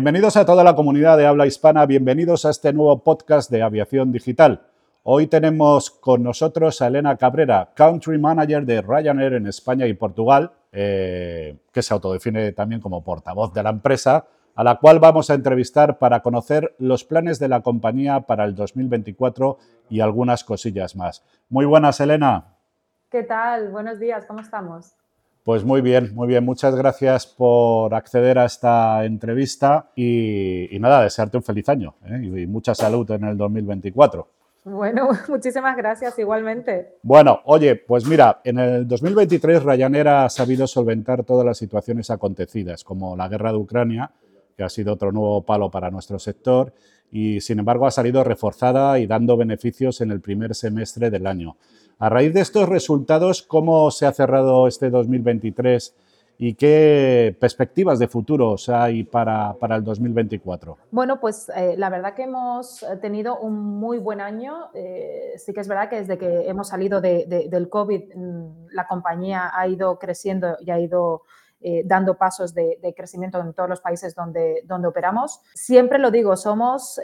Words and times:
Bienvenidos 0.00 0.38
a 0.38 0.46
toda 0.46 0.64
la 0.64 0.74
comunidad 0.74 1.18
de 1.18 1.26
habla 1.26 1.46
hispana, 1.46 1.84
bienvenidos 1.84 2.46
a 2.46 2.50
este 2.50 2.72
nuevo 2.72 3.04
podcast 3.04 3.50
de 3.50 3.60
aviación 3.60 4.12
digital. 4.12 4.62
Hoy 5.02 5.26
tenemos 5.26 5.90
con 5.90 6.22
nosotros 6.22 6.80
a 6.80 6.86
Elena 6.86 7.18
Cabrera, 7.18 7.68
Country 7.74 8.16
Manager 8.16 8.64
de 8.64 8.80
Ryanair 8.80 9.34
en 9.34 9.46
España 9.46 9.86
y 9.86 9.92
Portugal, 9.92 10.52
eh, 10.72 11.54
que 11.70 11.82
se 11.82 11.92
autodefine 11.92 12.52
también 12.52 12.80
como 12.80 13.04
portavoz 13.04 13.52
de 13.52 13.62
la 13.62 13.68
empresa, 13.68 14.24
a 14.54 14.64
la 14.64 14.76
cual 14.76 15.00
vamos 15.00 15.28
a 15.28 15.34
entrevistar 15.34 15.98
para 15.98 16.22
conocer 16.22 16.74
los 16.78 17.04
planes 17.04 17.38
de 17.38 17.48
la 17.48 17.60
compañía 17.60 18.20
para 18.20 18.46
el 18.46 18.54
2024 18.54 19.58
y 19.90 20.00
algunas 20.00 20.44
cosillas 20.44 20.96
más. 20.96 21.22
Muy 21.50 21.66
buenas, 21.66 22.00
Elena. 22.00 22.56
¿Qué 23.10 23.22
tal? 23.22 23.68
Buenos 23.68 23.98
días, 23.98 24.24
¿cómo 24.24 24.40
estamos? 24.40 24.94
Pues 25.44 25.64
muy 25.64 25.80
bien, 25.80 26.14
muy 26.14 26.28
bien. 26.28 26.44
Muchas 26.44 26.74
gracias 26.74 27.26
por 27.26 27.94
acceder 27.94 28.38
a 28.38 28.44
esta 28.44 29.04
entrevista 29.04 29.90
y, 29.96 30.68
nada, 30.78 31.02
desearte 31.02 31.38
un 31.38 31.42
feliz 31.42 31.68
año 31.68 31.94
¿eh? 32.04 32.20
y 32.22 32.46
mucha 32.46 32.74
salud 32.74 33.10
en 33.10 33.24
el 33.24 33.36
2024. 33.36 34.28
Bueno, 34.64 35.08
muchísimas 35.28 35.76
gracias 35.76 36.18
igualmente. 36.18 36.98
Bueno, 37.02 37.40
oye, 37.44 37.76
pues 37.76 38.06
mira, 38.06 38.40
en 38.44 38.58
el 38.58 38.86
2023 38.86 39.62
Ryanair 39.62 40.08
ha 40.08 40.28
sabido 40.28 40.66
solventar 40.66 41.24
todas 41.24 41.46
las 41.46 41.56
situaciones 41.56 42.10
acontecidas, 42.10 42.84
como 42.84 43.16
la 43.16 43.28
guerra 43.28 43.52
de 43.52 43.58
Ucrania, 43.58 44.10
que 44.56 44.64
ha 44.64 44.68
sido 44.68 44.92
otro 44.92 45.10
nuevo 45.10 45.42
palo 45.42 45.70
para 45.70 45.90
nuestro 45.90 46.18
sector, 46.18 46.74
y 47.10 47.40
sin 47.40 47.58
embargo 47.58 47.86
ha 47.86 47.90
salido 47.90 48.22
reforzada 48.24 48.98
y 48.98 49.06
dando 49.06 49.36
beneficios 49.36 50.00
en 50.00 50.10
el 50.10 50.20
primer 50.20 50.54
semestre 50.54 51.10
del 51.10 51.26
año. 51.26 51.56
A 51.98 52.08
raíz 52.08 52.32
de 52.32 52.40
estos 52.40 52.68
resultados, 52.68 53.42
¿cómo 53.42 53.90
se 53.90 54.06
ha 54.06 54.12
cerrado 54.12 54.66
este 54.66 54.90
2023 54.90 55.94
y 56.38 56.54
qué 56.54 57.36
perspectivas 57.38 57.98
de 57.98 58.08
futuro 58.08 58.56
hay 58.68 59.04
para, 59.04 59.52
para 59.60 59.76
el 59.76 59.84
2024? 59.84 60.78
Bueno, 60.90 61.20
pues 61.20 61.50
eh, 61.54 61.74
la 61.76 61.90
verdad 61.90 62.14
que 62.14 62.22
hemos 62.22 62.82
tenido 63.02 63.38
un 63.38 63.78
muy 63.78 63.98
buen 63.98 64.22
año. 64.22 64.70
Eh, 64.72 65.34
sí 65.36 65.52
que 65.52 65.60
es 65.60 65.68
verdad 65.68 65.90
que 65.90 65.96
desde 65.96 66.16
que 66.16 66.48
hemos 66.48 66.68
salido 66.68 67.02
del 67.02 67.68
COVID, 67.68 68.14
mm, 68.14 68.68
la 68.72 68.86
compañía 68.86 69.50
ha 69.52 69.68
ido 69.68 69.98
creciendo 69.98 70.56
y 70.60 70.70
ha 70.70 70.80
ido 70.80 71.24
eh, 71.60 71.82
dando 71.84 72.16
pasos 72.16 72.54
de, 72.54 72.78
crecimiento 72.96 73.40
en 73.40 73.52
todos 73.52 73.68
los 73.68 73.80
países 73.80 74.14
donde, 74.14 74.62
donde 74.64 74.88
operamos. 74.88 75.40
Siempre 75.54 75.98
lo 75.98 76.10
digo, 76.10 76.36
somos 76.36 76.98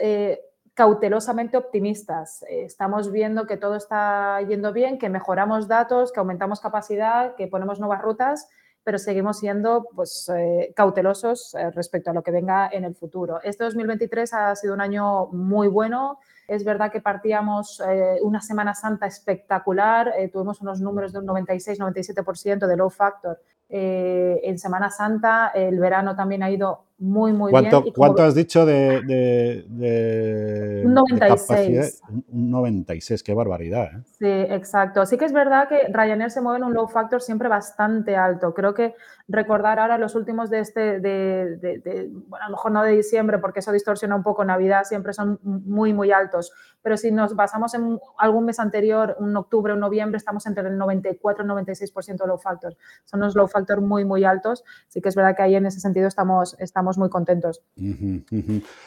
cautelosamente 0.77 1.57
optimistas. 1.57 2.43
Eh, 2.43 2.65
estamos 2.65 3.11
viendo 3.11 3.47
que 3.47 3.57
todo 3.57 3.75
está 3.75 4.39
yendo 4.47 4.71
bien, 4.71 4.99
que 4.99 5.09
mejoramos 5.09 5.67
datos, 5.67 6.11
que 6.11 6.19
aumentamos 6.19 6.61
capacidad, 6.61 7.33
que 7.33 7.47
ponemos 7.47 7.79
nuevas 7.79 7.99
rutas, 7.99 8.47
pero 8.83 8.99
seguimos 8.99 9.39
siendo 9.39 9.87
pues, 9.95 10.29
eh, 10.29 10.71
cautelosos 10.75 11.55
eh, 11.55 11.71
respecto 11.71 12.11
a 12.11 12.13
lo 12.13 12.21
que 12.21 12.29
venga 12.29 12.69
en 12.71 12.83
el 12.83 12.93
futuro. 12.93 13.39
Este 13.41 13.63
2023 13.63 14.31
ha 14.35 14.55
sido 14.55 14.75
un 14.75 14.81
año 14.81 15.25
muy 15.29 15.67
bueno. 15.67 16.19
Es 16.47 16.63
verdad 16.63 16.91
que 16.91 17.01
partíamos 17.01 17.81
una 18.21 18.39
Semana 18.39 18.73
Santa 18.73 19.05
espectacular, 19.05 20.13
tuvimos 20.31 20.61
unos 20.61 20.79
números 20.79 21.11
de 21.11 21.19
un 21.19 21.27
96-97% 21.27 22.67
de 22.67 22.77
low 22.77 22.89
factor. 22.89 23.41
En 23.69 24.57
Semana 24.57 24.89
Santa 24.89 25.51
el 25.53 25.79
verano 25.79 26.15
también 26.15 26.43
ha 26.43 26.49
ido 26.49 26.86
muy, 26.99 27.31
muy 27.31 27.51
bien. 27.51 27.71
Y 27.85 27.93
¿Cuánto 27.93 28.23
has 28.23 28.33
dicho 28.33 28.65
de, 28.65 29.01
de, 29.03 30.83
un 30.83 30.95
96. 30.95 32.01
un 32.29 32.49
96, 32.49 33.21
qué 33.21 33.35
barbaridad. 33.35 33.91
¿eh? 33.93 34.03
Sí, 34.17 34.53
exacto. 34.53 35.05
Sí 35.05 35.15
que 35.15 35.25
es 35.25 35.33
verdad 35.33 35.67
que 35.69 35.89
Ryanair 35.93 36.31
se 36.31 36.41
mueve 36.41 36.57
en 36.57 36.63
un 36.63 36.73
low 36.73 36.87
factor 36.87 37.21
siempre 37.21 37.49
bastante 37.49 38.15
alto. 38.15 38.55
Creo 38.55 38.73
que 38.73 38.95
recordar 39.27 39.79
ahora 39.79 39.99
los 39.99 40.15
últimos 40.15 40.49
de 40.49 40.59
este, 40.59 40.99
de, 40.99 42.09
bueno, 42.27 42.45
a 42.45 42.49
lo 42.49 42.55
mejor 42.55 42.71
no 42.71 42.81
de 42.81 42.93
diciembre, 42.93 43.37
porque 43.37 43.59
eso 43.59 43.71
distorsiona 43.71 44.15
un 44.15 44.23
poco 44.23 44.43
Navidad, 44.43 44.83
siempre 44.83 45.13
son 45.13 45.39
muy, 45.43 45.93
muy 45.93 46.11
altos. 46.11 46.51
Pero 46.81 46.97
si 46.97 47.11
nos 47.11 47.35
basamos 47.35 47.75
en 47.75 47.99
algún 48.17 48.45
mes 48.45 48.59
anterior, 48.59 49.17
un 49.19 49.35
octubre, 49.37 49.73
un 49.73 49.81
noviembre, 49.81 50.17
estamos 50.17 50.47
entre 50.47 50.67
el 50.67 50.77
94 50.77 51.45
y 51.45 51.47
el 51.47 51.53
96% 51.67 52.25
low 52.25 52.39
factor. 52.39 52.75
Son 53.05 53.19
unos 53.19 53.35
low 53.35 53.47
factor 53.47 53.81
muy, 53.81 54.03
muy 54.03 54.23
altos. 54.23 54.63
Sí 54.87 55.01
que 55.01 55.09
es 55.09 55.15
verdad 55.15 55.35
que 55.35 55.43
ahí 55.43 55.55
en 55.55 55.65
ese 55.65 55.79
sentido 55.79 56.07
estamos, 56.07 56.55
estamos 56.59 56.86
muy 56.95 57.09
contentos. 57.09 57.63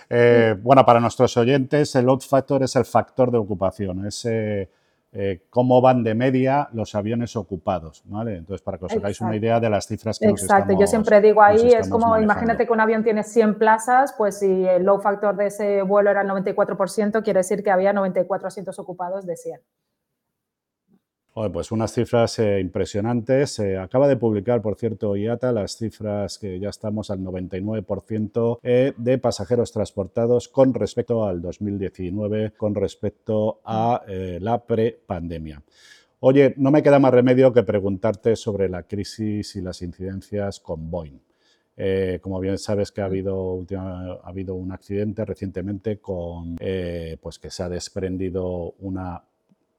Eh, 0.09 0.57
bueno, 0.63 0.87
para 0.87 1.01
nuestros 1.01 1.37
oyentes, 1.37 1.95
el 1.97 2.07
load 2.07 2.21
factor 2.21 2.63
es 2.63 2.77
el 2.77 2.85
factor 2.85 3.33
de 3.33 3.39
ocupación, 3.39 4.07
es 4.07 4.25
eh, 4.27 4.71
eh, 5.13 5.47
cómo 5.51 5.81
van 5.81 6.05
de 6.05 6.15
media 6.15 6.69
los 6.73 6.95
aviones 6.95 7.35
ocupados, 7.35 8.03
¿vale? 8.05 8.37
Entonces, 8.37 8.63
para 8.63 8.79
que 8.79 8.85
os 8.85 8.93
hagáis 8.93 9.21
una 9.21 9.35
idea 9.35 9.59
de 9.59 9.69
las 9.69 9.89
cifras 9.89 10.21
que 10.21 10.29
Exacto, 10.29 10.73
yo 10.79 10.87
siempre 10.87 11.21
digo 11.21 11.43
ahí, 11.43 11.73
es 11.73 11.89
como, 11.89 12.17
imagínate 12.17 12.65
que 12.65 12.73
un 12.73 12.81
avión 12.81 13.03
tiene 13.03 13.25
100 13.25 13.59
plazas, 13.59 14.15
pues 14.17 14.39
si 14.39 14.65
el 14.65 14.85
load 14.85 15.01
factor 15.01 15.37
de 15.37 15.47
ese 15.47 15.83
vuelo 15.83 16.11
era 16.11 16.23
el 16.23 16.29
94%, 16.29 17.25
quiere 17.25 17.41
decir 17.41 17.65
que 17.65 17.73
había 17.73 17.93
94 17.93 18.47
asientos 18.47 18.79
ocupados 18.79 19.27
de 19.27 19.37
100 19.37 19.61
pues 21.33 21.73
unas 21.73 21.93
cifras 21.93 22.39
eh, 22.39 22.61
impresionantes. 22.61 23.53
Se 23.53 23.79
acaba 23.79 24.09
de 24.09 24.17
publicar, 24.17 24.61
por 24.61 24.77
cierto, 24.77 25.17
IATA 25.17 25.53
las 25.53 25.77
cifras 25.77 26.39
que 26.39 26.59
ya 26.59 26.69
estamos 26.69 27.11
al 27.11 27.21
99% 27.21 28.59
eh, 28.63 28.93
de 28.97 29.19
pasajeros 29.19 29.73
transportados 29.73 30.49
con 30.49 30.75
respecto 30.75 31.25
al 31.25 31.41
2019, 31.41 32.53
con 32.57 32.75
respecto 32.75 33.61
a 33.65 34.03
eh, 34.09 34.39
la 34.41 34.65
prepandemia. 34.65 35.63
Oye, 36.21 36.55
no 36.59 36.71
me 36.71 36.83
queda 36.83 36.99
más 36.99 37.15
remedio 37.15 37.53
que 37.53 37.63
preguntarte 37.63 38.37
sobre 38.37 38.69
la 38.69 38.83
crisis 38.83 39.57
y 39.57 39.63
las 39.63 39.81
incidencias 39.81 40.61
con 40.61 40.91
Boeing. 40.91 41.21
como 42.21 42.41
bien 42.41 42.59
sabes 42.59 42.93
que 42.93 43.01
ha 43.01 43.07
habido, 43.07 43.65
ha 43.75 44.21
habido 44.29 44.55
un 44.55 44.71
accidente 44.71 45.25
recientemente 45.25 45.99
con, 45.99 46.57
pues 47.23 47.39
que 47.39 47.51
se 47.51 47.63
ha 47.63 47.71
desprendido 47.71 48.75
una 48.81 49.23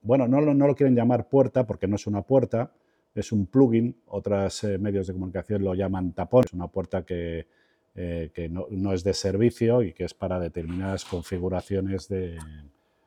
bueno, 0.02 0.28
no, 0.28 0.42
no 0.42 0.68
lo 0.68 0.76
quieren 0.76 0.96
llamar 0.96 1.28
puerta 1.28 1.66
porque 1.66 1.88
no 1.88 1.96
es 1.96 2.08
una 2.08 2.22
puerta, 2.22 2.72
es 3.14 3.32
un 3.32 3.46
plugin, 3.46 3.96
otros 4.08 4.64
eh, 4.64 4.78
medios 4.78 5.08
de 5.08 5.14
comunicación 5.14 5.64
lo 5.64 5.76
llaman 5.76 6.14
tapón, 6.14 6.46
es 6.46 6.54
una 6.54 6.68
puerta 6.68 7.04
que, 7.04 7.48
eh, 7.96 8.50
no, 8.50 8.94
es 8.94 9.04
de 9.04 9.14
servicio 9.14 9.84
y 9.84 9.94
que 9.94 10.06
es 10.06 10.14
para 10.14 10.40
determinadas 10.40 11.04
configuraciones 11.06 12.08
de, 12.08 12.38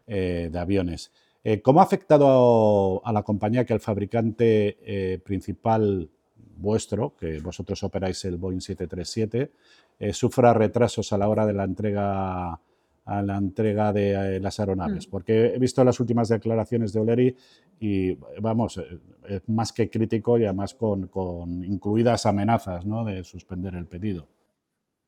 eh, 0.06 0.50
aviones. 0.54 1.10
¿Cómo 1.62 1.80
ha 1.80 1.82
afectado 1.82 3.02
a, 3.04 3.12
la 3.12 3.22
compañía 3.22 3.66
que 3.66 3.74
el 3.74 3.80
fabricante 3.80 5.20
principal 5.26 6.08
vuestro, 6.56 7.14
que 7.16 7.38
vosotros 7.40 7.82
operáis 7.82 8.24
el 8.24 8.38
Boeing 8.38 8.62
737, 8.62 9.50
sufra 10.14 10.54
retrasos 10.54 11.12
a 11.12 11.18
la 11.18 11.28
hora 11.28 11.44
de 11.44 11.52
la 11.52 11.64
entrega 11.64 12.58
a 13.04 13.22
la 13.22 13.36
entrega 13.36 13.92
de 13.92 14.36
eh, 14.36 14.40
las 14.40 14.58
aeronaves, 14.60 15.06
mm. 15.06 15.10
porque 15.10 15.54
he 15.54 15.58
visto 15.58 15.84
las 15.84 16.00
últimas 16.00 16.28
declaraciones 16.28 16.92
de 16.92 17.00
Oleri 17.00 17.36
y, 17.78 18.14
vamos, 18.40 18.78
eh, 18.78 18.98
es 19.28 19.48
más 19.48 19.72
que 19.72 19.90
crítico 19.90 20.38
y 20.38 20.44
además 20.44 20.74
con, 20.74 21.10
incluidas 21.64 22.24
amenazas 22.26 22.86
¿no? 22.86 23.04
de 23.04 23.22
suspender 23.24 23.74
el 23.74 23.86
pedido. 23.86 24.26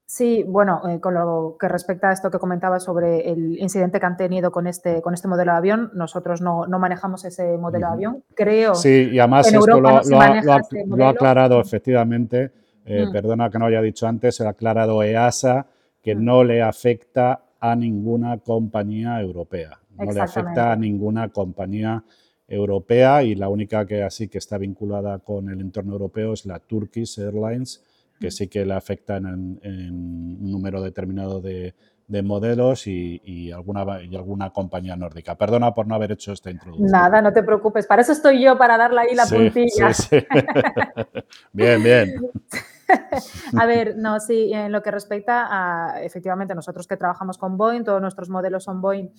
Sí, 0.08 0.44
bueno, 0.46 0.88
eh, 0.88 1.00
con 1.00 1.14
lo 1.14 1.56
que 1.58 1.66
respecta 1.66 2.10
a 2.10 2.12
esto 2.12 2.30
que 2.30 2.38
comentaba 2.38 2.78
sobre 2.78 3.28
el 3.28 3.58
incidente 3.58 3.98
que 3.98 4.06
han 4.06 4.16
tenido 4.16 4.52
con 4.52 4.68
este, 4.68 5.02
con 5.02 5.14
este 5.14 5.26
modelo 5.26 5.50
de 5.50 5.58
avión, 5.58 5.90
nosotros 5.94 6.40
no, 6.40 6.66
manejamos 6.68 7.24
ese 7.24 7.58
modelo 7.58 7.88
de 7.88 7.92
avión. 7.92 8.24
Creo 8.34 8.76
sí, 8.76 9.08
y 9.10 9.18
además 9.18 9.52
esto 9.52 9.80
lo, 9.80 9.88
ha, 9.88 11.08
aclarado 11.08 11.60
efectivamente, 11.60 12.52
mm. 12.84 13.10
perdona 13.10 13.50
que 13.50 13.58
no 13.58 13.66
haya 13.66 13.82
dicho 13.82 14.06
antes, 14.06 14.40
ha 14.40 14.50
aclarado 14.50 15.02
EASA 15.02 15.66
que 16.00 16.14
mm. 16.14 16.24
no 16.24 16.44
le 16.44 16.62
afecta 16.62 17.45
a 17.60 17.74
ninguna 17.76 18.38
compañía 18.38 19.20
europea. 19.20 19.78
No 19.98 20.12
le 20.12 20.20
afecta 20.20 20.72
a 20.72 20.76
ninguna 20.76 21.28
compañía 21.30 22.04
europea 22.48 23.22
y 23.22 23.34
la 23.34 23.48
única 23.48 23.86
que 23.86 24.02
así 24.02 24.28
que 24.28 24.38
está 24.38 24.58
vinculada 24.58 25.18
con 25.18 25.48
el 25.50 25.60
entorno 25.60 25.92
europeo 25.92 26.32
es 26.32 26.46
la 26.46 26.60
Turkish 26.60 27.18
Airlines, 27.18 27.82
que 28.20 28.30
sí 28.30 28.48
que 28.48 28.64
le 28.64 28.74
afecta 28.74 29.16
en, 29.16 29.26
un 29.26 30.50
número 30.50 30.80
determinado 30.80 31.40
de, 31.40 31.74
modelos 32.22 32.86
y, 32.86 33.50
alguna, 33.50 34.02
y 34.02 34.14
alguna 34.14 34.50
compañía 34.50 34.96
nórdica. 34.96 35.36
Perdona 35.36 35.74
por 35.74 35.86
no 35.86 35.96
haber 35.96 36.12
hecho 36.12 36.32
esta 36.32 36.50
introducción. 36.50 36.90
Nada, 36.90 37.20
no 37.20 37.32
te 37.32 37.42
preocupes. 37.42 37.86
Para 37.86 38.02
eso 38.02 38.12
estoy 38.12 38.42
yo, 38.42 38.56
para 38.56 38.78
darle 38.78 39.00
ahí 39.00 39.14
la 39.14 39.26
puntilla. 39.26 39.90
bien, 41.52 41.82
bien. 41.82 42.14
a 43.58 43.66
ver, 43.66 43.96
no, 43.96 44.20
sí, 44.20 44.52
en 44.52 44.72
lo 44.72 44.82
que 44.82 44.90
respecta 44.90 45.46
a, 45.48 46.02
efectivamente, 46.02 46.54
nosotros 46.54 46.86
que 46.86 46.96
trabajamos 46.96 47.38
con 47.38 47.56
Boeing, 47.56 47.84
todos 47.84 48.00
nuestros 48.00 48.28
modelos 48.28 48.64
son 48.64 48.80
Boeing 48.80 49.10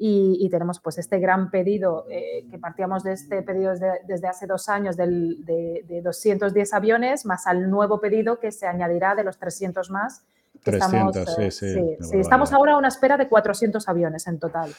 y, 0.00 0.48
tenemos 0.48 0.78
pues 0.78 0.98
este 0.98 1.18
gran 1.18 1.50
pedido, 1.50 2.06
eh, 2.08 2.46
que 2.48 2.58
partíamos 2.58 3.02
de 3.02 3.14
este 3.14 3.42
pedido 3.42 3.72
desde, 4.06 4.28
hace 4.28 4.46
dos 4.46 4.68
años 4.68 4.96
de, 4.96 6.00
210 6.04 6.74
aviones, 6.74 7.26
más 7.26 7.46
al 7.48 7.68
nuevo 7.68 8.00
pedido 8.00 8.38
que 8.38 8.52
se 8.52 8.66
añadirá 8.66 9.16
de 9.16 9.24
los 9.24 9.38
300 9.38 9.90
más. 9.90 10.24
300, 10.62 11.34
sí, 11.36 11.50
sí. 11.50 11.96
sí, 12.00 12.18
estamos 12.18 12.52
ahora 12.52 12.74
a 12.74 12.78
una 12.78 12.88
espera 12.88 13.16
de 13.16 13.28
400 13.28 13.88
aviones 13.88 14.26
en 14.26 14.38
total. 14.38 14.70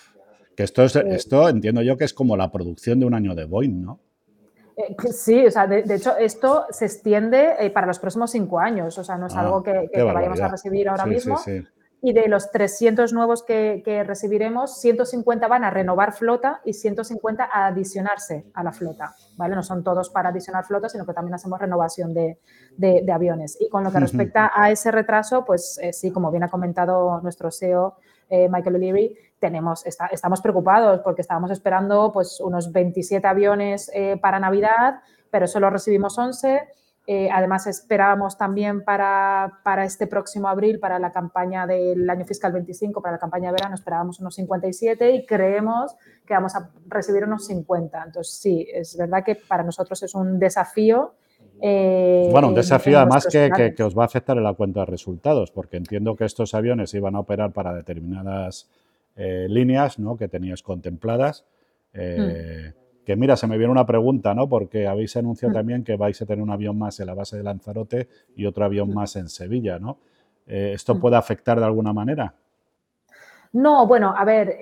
Que 0.55 0.63
esto, 0.63 0.83
es, 0.83 0.95
eh, 0.95 1.03
esto 1.09 1.47
entiendo 1.47 1.81
yo 1.81 1.97
que 1.97 2.05
es 2.05 2.13
como 2.13 2.35
la 2.37 2.51
producción 2.51 2.99
de 2.99 3.05
un 3.05 3.13
año 3.13 3.35
de 3.35 3.45
Boeing, 3.45 3.81
¿no? 3.81 3.99
Eh, 4.79 4.95
sí, 5.11 5.45
o 5.45 5.51
sea, 5.51 5.67
de, 5.67 5.83
hecho, 5.93 6.15
esto 6.17 6.65
se 6.69 6.85
extiende 6.85 7.55
eh, 7.59 7.69
para 7.69 7.85
los 7.85 7.99
próximos 7.99 8.31
cinco 8.31 8.59
años, 8.59 8.97
o 8.97 9.03
sea, 9.03 9.17
no 9.17 9.27
es 9.27 9.35
ah, 9.35 9.41
algo 9.41 9.61
que, 9.61 9.89
vayamos 9.93 10.39
a 10.39 10.47
recibir 10.47 10.87
ahora 10.87 11.05
mismo. 11.05 11.37
Y 12.01 12.13
de 12.13 12.27
los 12.27 12.51
300 12.51 13.11
nuevos 13.13 13.43
que, 13.43 14.03
recibiremos, 14.05 14.79
150 14.79 15.47
van 15.47 15.63
a 15.63 15.69
renovar 15.69 16.13
flota 16.13 16.61
y 16.63 16.73
150 16.73 17.43
a 17.51 17.67
adicionarse 17.67 18.45
a 18.53 18.63
la 18.63 18.71
flota, 18.71 19.15
¿vale? 19.35 19.55
No 19.55 19.63
son 19.63 19.83
todos 19.83 20.09
para 20.09 20.29
adicionar 20.29 20.65
flota, 20.65 20.87
sino 20.87 21.05
que 21.05 21.13
también 21.13 21.35
hacemos 21.35 21.59
renovación 21.59 22.13
de, 22.13 22.37
aviones. 23.11 23.57
Y 23.59 23.69
con 23.69 23.83
lo 23.83 23.91
que 23.91 23.99
respecta 23.99 24.51
a 24.53 24.71
ese 24.71 24.91
retraso, 24.91 25.43
pues 25.43 25.77
eh, 25.81 25.91
sí, 25.91 26.11
como 26.11 26.31
bien 26.31 26.43
ha 26.43 26.49
comentado 26.49 27.19
nuestro 27.21 27.51
CEO, 27.51 27.97
Michael 28.29 28.75
O'Leary, 28.75 29.17
tenemos, 29.39 29.85
estamos 29.85 30.41
preocupados 30.41 31.01
porque 31.01 31.21
estábamos 31.21 31.51
esperando 31.51 32.11
pues, 32.11 32.39
unos 32.39 32.71
27 32.71 33.25
aviones 33.25 33.89
eh, 33.93 34.17
para 34.21 34.39
Navidad, 34.39 35.01
pero 35.31 35.47
solo 35.47 35.69
recibimos 35.69 36.17
11. 36.17 36.67
Eh, 37.11 37.27
además, 37.33 37.65
esperábamos 37.65 38.37
también 38.37 38.83
para, 38.83 39.61
para, 39.63 39.83
este 39.83 40.05
próximo 40.05 40.47
abril, 40.47 40.79
para 40.79 40.99
la 40.99 41.11
campaña 41.11 41.65
del 41.65 42.07
año 42.07 42.23
fiscal 42.23 42.51
25, 42.51 43.01
para 43.01 43.13
la 43.13 43.17
campaña 43.17 43.47
de 43.47 43.53
verano, 43.53 43.73
esperábamos 43.73 44.19
unos 44.19 44.35
57 44.35 45.15
y 45.15 45.25
creemos 45.25 45.95
que 46.23 46.35
vamos 46.35 46.53
a 46.55 46.69
recibir 46.87 47.23
unos 47.23 47.47
50. 47.47 48.03
Entonces, 48.05 48.35
sí, 48.35 48.67
es 48.71 48.95
verdad 48.95 49.23
que 49.25 49.33
para 49.33 49.63
nosotros 49.63 50.03
es 50.03 50.13
un 50.13 50.37
desafío. 50.37 51.15
Eh, 51.59 52.29
bueno, 52.31 52.49
un 52.49 52.53
desafío 52.53 52.99
además 52.99 53.25
que, 53.25 53.49
que, 53.57 53.73
que, 53.73 53.81
os 53.81 53.97
va 53.97 54.03
a 54.03 54.05
afectar 54.05 54.37
en 54.37 54.43
la 54.43 54.53
cuenta 54.53 54.81
de 54.81 54.85
resultados, 54.85 55.49
porque 55.49 55.77
entiendo 55.77 56.15
que 56.15 56.25
estos 56.25 56.53
aviones 56.53 56.93
iban 56.93 57.15
a 57.15 57.21
operar 57.21 57.53
para 57.53 57.73
determinadas 57.73 58.69
eh, 59.15 59.47
líneas 59.49 59.97
¿no? 59.97 60.15
que 60.15 60.27
tenías 60.27 60.61
contempladas. 60.61 61.43
Hmm. 61.91 62.69
Que 63.09 63.15
mira, 63.15 63.35
se 63.35 63.47
me 63.47 63.57
viene 63.57 63.71
una 63.71 63.87
pregunta, 63.87 64.35
¿no? 64.35 64.47
Porque 64.47 64.85
habéis 64.87 65.17
anunciado 65.17 65.51
hmm. 65.51 65.55
también 65.55 65.83
que 65.83 65.95
vais 65.95 66.21
a 66.21 66.27
tener 66.27 66.43
un 66.43 66.51
avión 66.51 66.77
más 66.77 66.99
en 66.99 67.07
la 67.07 67.15
base 67.15 67.37
de 67.37 67.41
Lanzarote 67.41 68.07
y 68.35 68.45
otro 68.45 68.63
avión 68.63 68.91
hmm. 68.91 68.93
más 68.93 69.15
en 69.15 69.29
Sevilla, 69.29 69.79
¿no? 69.79 69.97
Eh, 70.45 70.73
¿Esto 70.75 70.99
puede 70.99 71.15
afectar 71.15 71.59
de 71.59 71.65
alguna 71.65 71.91
manera? 71.91 72.35
No, 73.51 73.87
bueno, 73.87 74.13
a 74.15 74.23
ver, 74.25 74.59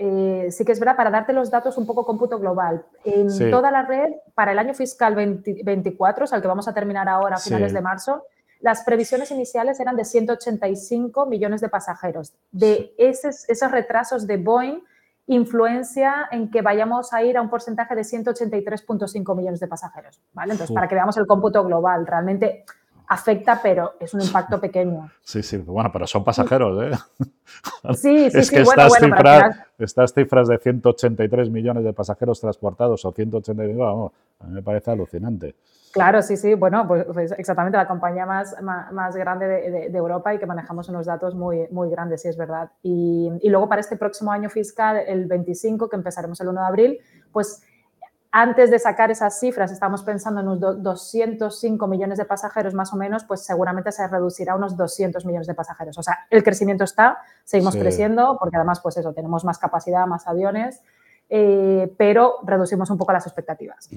sí 0.49 0.63
que 0.63 0.71
es 0.71 0.79
verdad, 0.79 0.95
para 0.95 1.09
darte 1.09 1.33
los 1.33 1.51
datos 1.51 1.77
un 1.77 1.85
poco 1.85 2.05
cómputo 2.05 2.39
global, 2.39 2.85
en 3.03 3.27
toda 3.51 3.69
la 3.69 3.81
red, 3.81 4.13
para 4.33 4.53
el 4.53 4.59
año 4.59 4.73
fiscal 4.73 5.13
24, 5.13 6.23
o 6.23 6.27
sea, 6.27 6.37
el 6.37 6.41
que 6.41 6.47
vamos 6.47 6.69
a 6.69 6.73
terminar 6.73 7.09
ahora 7.09 7.35
a 7.35 7.39
finales 7.39 7.73
de 7.73 7.81
marzo, 7.81 8.23
las 8.61 8.83
previsiones 8.85 9.29
iniciales 9.29 9.77
eran 9.81 9.97
de 9.97 10.05
185 10.05 11.25
millones 11.25 11.59
de 11.59 11.67
pasajeros. 11.67 12.33
De 12.53 12.93
esos, 12.97 13.43
esos 13.49 13.69
retrasos 13.71 14.25
de 14.25 14.37
Boeing, 14.37 14.79
influencia 15.27 16.27
en 16.31 16.49
que 16.49 16.61
vayamos 16.61 17.13
a 17.13 17.21
ir 17.21 17.37
a 17.37 17.41
un 17.41 17.49
porcentaje 17.49 17.95
de 17.95 18.01
183.5 18.01 19.35
millones 19.35 19.59
de 19.59 19.67
pasajeros. 19.67 20.21
¿vale? 20.33 20.53
Entonces, 20.53 20.73
para 20.73 20.87
que 20.87 20.95
veamos 20.95 21.17
el 21.17 21.27
cómputo 21.27 21.63
global, 21.63 22.07
realmente 22.07 22.65
afecta, 23.07 23.59
pero 23.61 23.93
es 23.99 24.13
un 24.13 24.21
impacto 24.21 24.59
pequeño. 24.59 25.09
Sí, 25.21 25.41
sí, 25.41 25.57
bueno, 25.57 25.89
pero 25.91 26.05
son 26.05 26.23
pasajeros, 26.23 26.83
¿eh? 26.83 26.97
Sí, 27.95 28.29
sí, 28.29 28.37
es 28.37 28.51
que 28.51 28.63
bueno, 28.63 28.83
estas, 28.87 28.99
cifras, 28.99 29.57
estas 29.77 30.13
cifras 30.13 30.47
de 30.47 30.57
183 30.57 31.49
millones 31.49 31.83
de 31.83 31.93
pasajeros 31.93 32.39
transportados 32.39 33.03
o 33.05 33.11
185, 33.11 33.79
vamos, 33.79 34.11
a 34.39 34.45
mí 34.45 34.53
me 34.53 34.61
parece 34.61 34.91
alucinante. 34.91 35.55
Claro, 35.97 36.21
sí, 36.21 36.37
sí. 36.37 36.53
Bueno, 36.53 36.87
pues, 36.87 37.05
pues 37.11 37.31
exactamente 37.31 37.77
la 37.77 37.87
compañía 37.87 38.25
más, 38.25 38.55
más, 38.61 39.15
grande 39.15 39.47
de, 39.47 39.97
Europa 39.97 40.33
y 40.33 40.37
que 40.37 40.45
manejamos 40.45 40.89
unos 40.89 41.05
datos 41.05 41.33
muy, 41.33 41.67
muy 41.71 41.89
grandes, 41.89 42.21
sí 42.21 42.27
es 42.27 42.37
verdad. 42.37 42.69
Y, 42.83 43.31
luego 43.43 43.67
para 43.67 43.81
este 43.81 43.97
próximo 43.97 44.31
año 44.31 44.49
fiscal, 44.49 44.97
el 45.07 45.25
25, 45.25 45.89
que 45.89 45.95
empezaremos 45.95 46.39
el 46.41 46.49
1 46.49 46.61
de 46.61 46.67
abril, 46.67 46.99
pues 47.31 47.63
antes 48.39 48.69
de 48.69 48.77
sacar 48.77 49.09
esas 49.09 49.39
cifras, 49.39 49.71
estamos 49.71 50.03
pensando 50.03 50.41
en 50.41 50.47
unos 50.47 50.83
205 50.83 51.87
millones 51.87 52.19
de 52.19 52.25
pasajeros 52.25 52.75
más 52.75 52.93
o 52.93 52.95
menos, 52.95 53.23
pues 53.23 53.41
seguramente 53.41 53.91
se 53.91 54.07
reducirá 54.07 54.53
a 54.53 54.57
unos 54.57 54.77
200 54.77 55.25
millones 55.25 55.47
de 55.47 55.55
pasajeros. 55.55 55.97
O 55.97 56.03
sea, 56.03 56.19
el 56.29 56.43
crecimiento 56.43 56.83
está, 56.83 57.17
seguimos 57.43 57.75
creciendo, 57.75 58.37
porque 58.39 58.57
además, 58.57 58.79
pues 58.79 58.95
eso, 58.97 59.11
tenemos 59.11 59.43
más 59.43 59.57
capacidad, 59.57 60.05
más 60.05 60.27
aviones, 60.27 60.83
eh, 61.29 61.91
pero 61.97 62.35
reducimos 62.43 62.91
un 62.91 62.99
poco 62.99 63.11
las 63.11 63.25
expectativas. 63.25 63.89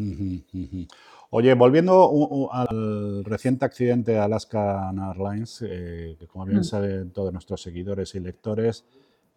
Oye, 1.28 1.52
volviendo 1.52 2.48
al 2.50 3.22
reciente 3.26 3.66
accidente 3.66 4.12
de 4.12 4.20
Alaska 4.20 4.88
Airlines, 4.88 5.62
eh, 5.68 6.16
que 6.18 6.26
como 6.26 6.46
bien 6.46 6.60
mm. 6.60 6.64
saben 6.64 7.10
todos 7.10 7.30
nuestros 7.30 7.60
seguidores 7.60 8.14
y 8.14 8.20
lectores, 8.20 8.86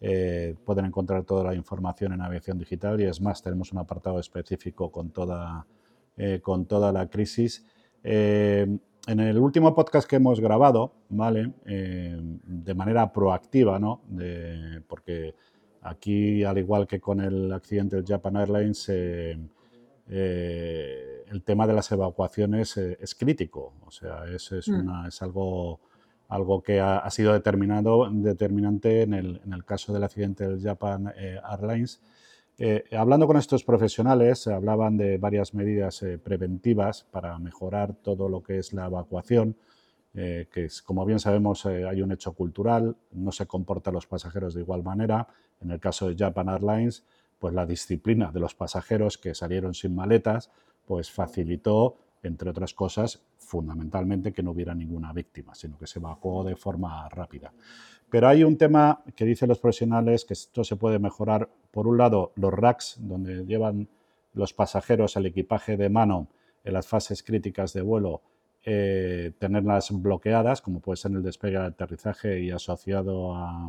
eh, 0.00 0.54
pueden 0.64 0.86
encontrar 0.86 1.24
toda 1.24 1.44
la 1.44 1.54
información 1.54 2.12
en 2.12 2.20
Aviación 2.20 2.58
Digital 2.58 3.00
y 3.00 3.04
es 3.04 3.20
más, 3.20 3.42
tenemos 3.42 3.72
un 3.72 3.78
apartado 3.78 4.18
específico 4.18 4.90
con 4.90 5.10
toda, 5.10 5.66
eh, 6.16 6.40
con 6.42 6.66
toda 6.66 6.92
la 6.92 7.08
crisis. 7.08 7.64
en 8.02 9.20
el 9.20 9.38
último 9.38 9.74
podcast 9.74 10.08
que 10.08 10.16
hemos 10.16 10.40
grabado, 10.40 10.92
¿vale? 11.08 11.52
de 11.64 12.74
manera 12.74 13.12
proactiva, 13.12 13.78
¿no? 13.78 14.02
porque 14.86 15.34
aquí, 15.82 16.44
al 16.44 16.58
igual 16.58 16.86
que 16.86 17.00
con 17.00 17.20
el 17.20 17.52
accidente 17.52 17.96
del 17.96 18.06
Japan 18.06 18.36
Airlines, 18.36 18.88
eh, 20.08 21.24
el 21.30 21.42
tema 21.42 21.66
de 21.66 21.72
las 21.72 21.90
evacuaciones 21.90 22.76
eh, 22.76 22.98
es 23.00 23.14
crítico. 23.14 23.74
O 23.86 23.90
sea, 23.90 24.24
es, 24.26 24.52
es, 24.52 24.68
mm. 24.68 25.06
es 25.08 25.22
algo, 25.22 25.80
algo 26.34 26.62
que 26.62 26.80
ha, 26.80 27.08
sido 27.10 27.32
determinado, 27.32 28.08
determinante 28.10 29.02
en 29.02 29.14
el, 29.14 29.40
en 29.44 29.52
el, 29.52 29.64
caso 29.64 29.92
del 29.92 30.02
accidente 30.02 30.48
del 30.48 30.60
Japan 30.60 31.12
eh, 31.16 31.38
Airlines. 31.48 32.00
hablando 32.92 33.26
con 33.26 33.36
estos 33.36 33.62
profesionales, 33.62 34.46
hablaban 34.48 34.96
de 34.96 35.18
varias 35.18 35.54
medidas 35.54 36.04
preventivas 36.22 37.04
para 37.10 37.38
mejorar 37.38 37.94
todo 37.94 38.28
lo 38.28 38.42
que 38.42 38.58
es 38.58 38.72
la 38.72 38.86
evacuación, 38.86 39.56
que 40.12 40.68
como 40.84 41.04
bien 41.04 41.18
sabemos 41.18 41.66
hay 41.66 42.00
un 42.02 42.12
hecho 42.12 42.32
cultural, 42.32 42.96
no 43.12 43.32
se 43.32 43.46
comportan 43.46 43.94
los 43.94 44.06
pasajeros 44.06 44.54
de 44.54 44.60
igual 44.60 44.82
manera. 44.82 45.26
En 45.60 45.70
el 45.70 45.80
caso 45.80 46.08
de 46.08 46.16
Japan 46.16 46.48
Airlines, 46.48 47.04
pues 47.38 47.54
la 47.54 47.66
disciplina 47.66 48.30
de 48.32 48.40
los 48.40 48.54
pasajeros 48.54 49.18
que 49.18 49.34
salieron 49.34 49.74
sin 49.74 49.94
maletas, 49.94 50.50
pues 50.86 51.10
facilitó, 51.10 51.96
entre 52.24 52.50
otras 52.50 52.74
cosas, 52.74 53.22
fundamentalmente 53.38 54.32
que 54.32 54.42
no 54.42 54.50
hubiera 54.50 54.74
ninguna 54.74 55.12
víctima, 55.12 55.54
sino 55.54 55.78
que 55.78 55.86
se 55.86 55.98
evacuó 56.00 56.42
de 56.42 56.56
forma 56.56 57.08
rápida. 57.08 57.52
Pero 58.10 58.28
hay 58.28 58.44
un 58.44 58.56
tema 58.56 59.02
que 59.16 59.24
dicen 59.24 59.48
los 59.48 59.58
profesionales 59.58 60.24
que 60.24 60.34
esto 60.34 60.64
se 60.64 60.76
puede 60.76 60.98
mejorar. 60.98 61.48
Por 61.70 61.86
un 61.88 61.98
lado, 61.98 62.32
los 62.36 62.52
racks, 62.52 62.96
donde 63.00 63.44
llevan 63.44 63.88
los 64.34 64.52
pasajeros 64.52 65.16
el 65.16 65.26
equipaje 65.26 65.76
de 65.76 65.88
mano 65.88 66.28
en 66.62 66.72
las 66.74 66.86
fases 66.86 67.22
críticas 67.22 67.72
de 67.72 67.82
vuelo, 67.82 68.22
eh, 68.64 69.32
tenerlas 69.38 69.90
bloqueadas, 69.90 70.62
como 70.62 70.80
puede 70.80 70.96
ser 70.96 71.12
el 71.12 71.22
despegue 71.22 71.56
al 71.56 71.66
aterrizaje 71.66 72.40
y 72.40 72.50
asociado 72.50 73.34
a, 73.34 73.68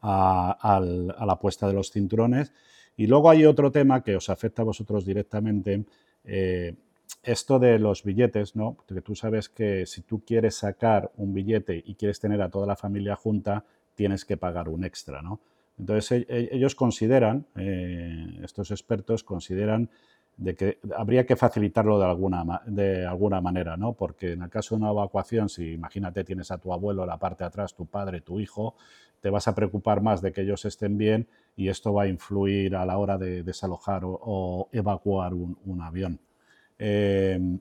la 0.00 1.38
puesta 1.40 1.66
de 1.66 1.74
los 1.74 1.90
cinturones. 1.90 2.52
Y 2.96 3.06
luego 3.06 3.30
hay 3.30 3.44
otro 3.44 3.70
tema 3.70 4.02
que 4.02 4.16
os 4.16 4.30
afecta 4.30 4.62
a 4.62 4.66
vosotros 4.66 5.04
directamente, 5.04 5.84
eh, 6.24 6.74
esto 7.22 7.58
de 7.58 7.78
los 7.78 8.02
billetes, 8.04 8.56
¿no? 8.56 8.76
Que 8.86 9.00
tú 9.00 9.14
sabes 9.14 9.48
que 9.48 9.86
si 9.86 10.02
tú 10.02 10.22
quieres 10.24 10.56
sacar 10.56 11.10
un 11.16 11.34
billete 11.34 11.82
y 11.84 11.94
quieres 11.94 12.20
tener 12.20 12.42
a 12.42 12.50
toda 12.50 12.66
la 12.66 12.76
familia 12.76 13.16
junta, 13.16 13.64
tienes 13.94 14.24
que 14.24 14.36
pagar 14.36 14.68
un 14.68 14.84
extra, 14.84 15.22
¿no? 15.22 15.40
Entonces 15.78 16.12
e, 16.12 16.26
e, 16.28 16.48
ellos 16.52 16.74
consideran, 16.74 17.46
eh, 17.56 18.40
estos 18.42 18.70
expertos 18.70 19.24
consideran 19.24 19.90
de 20.36 20.54
que 20.54 20.78
habría 20.96 21.26
que 21.26 21.36
facilitarlo 21.36 21.98
de 21.98 22.06
alguna, 22.06 22.62
de 22.66 23.06
alguna 23.06 23.40
manera, 23.40 23.76
¿no? 23.76 23.92
Porque 23.92 24.32
en 24.32 24.42
el 24.42 24.50
caso 24.50 24.74
de 24.74 24.82
una 24.82 24.90
evacuación, 24.90 25.48
si 25.48 25.72
imagínate 25.72 26.24
tienes 26.24 26.50
a 26.50 26.58
tu 26.58 26.72
abuelo 26.72 27.02
en 27.02 27.08
la 27.08 27.18
parte 27.18 27.44
de 27.44 27.48
atrás, 27.48 27.74
tu 27.74 27.86
padre, 27.86 28.20
tu 28.20 28.40
hijo, 28.40 28.74
te 29.20 29.30
vas 29.30 29.46
a 29.46 29.54
preocupar 29.54 30.02
más 30.02 30.20
de 30.20 30.32
que 30.32 30.42
ellos 30.42 30.64
estén 30.64 30.98
bien 30.98 31.28
y 31.56 31.68
esto 31.68 31.92
va 31.92 32.04
a 32.04 32.08
influir 32.08 32.74
a 32.76 32.84
la 32.84 32.98
hora 32.98 33.18
de 33.18 33.42
desalojar 33.42 34.02
o, 34.04 34.68
evacuar 34.72 35.34
un, 35.34 35.80
avión. 35.80 36.18
Em, 36.84 37.60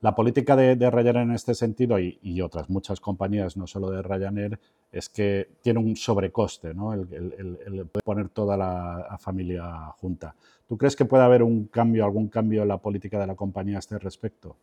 la 0.00 0.16
política 0.16 0.56
de, 0.56 0.74
Ryanair 0.90 1.28
en 1.28 1.30
este 1.30 1.54
sentido 1.54 1.96
y, 2.00 2.40
otras 2.42 2.68
muchas 2.68 2.98
compañías, 2.98 3.56
no 3.56 3.68
solo 3.68 3.88
de 3.88 4.02
Ryanair, 4.02 4.58
es 4.90 5.08
que 5.08 5.48
tiene 5.62 5.78
un 5.78 5.94
sobrecoste, 5.94 6.74
¿no? 6.74 6.92
el, 6.92 7.86
poner 8.04 8.30
toda 8.30 8.56
la, 8.56 9.16
familia 9.20 9.64
junta. 10.00 10.34
¿Tú 10.66 10.76
crees 10.76 10.96
que 10.96 11.04
puede 11.04 11.22
haber 11.22 11.44
un 11.44 11.66
cambio, 11.66 12.04
algún 12.04 12.26
cambio 12.26 12.62
en 12.62 12.68
la 12.68 12.78
política 12.78 13.20
de 13.20 13.28
la 13.28 13.36
compañía 13.36 13.76
a 13.76 13.78
este 13.78 13.96
respecto? 13.96 14.56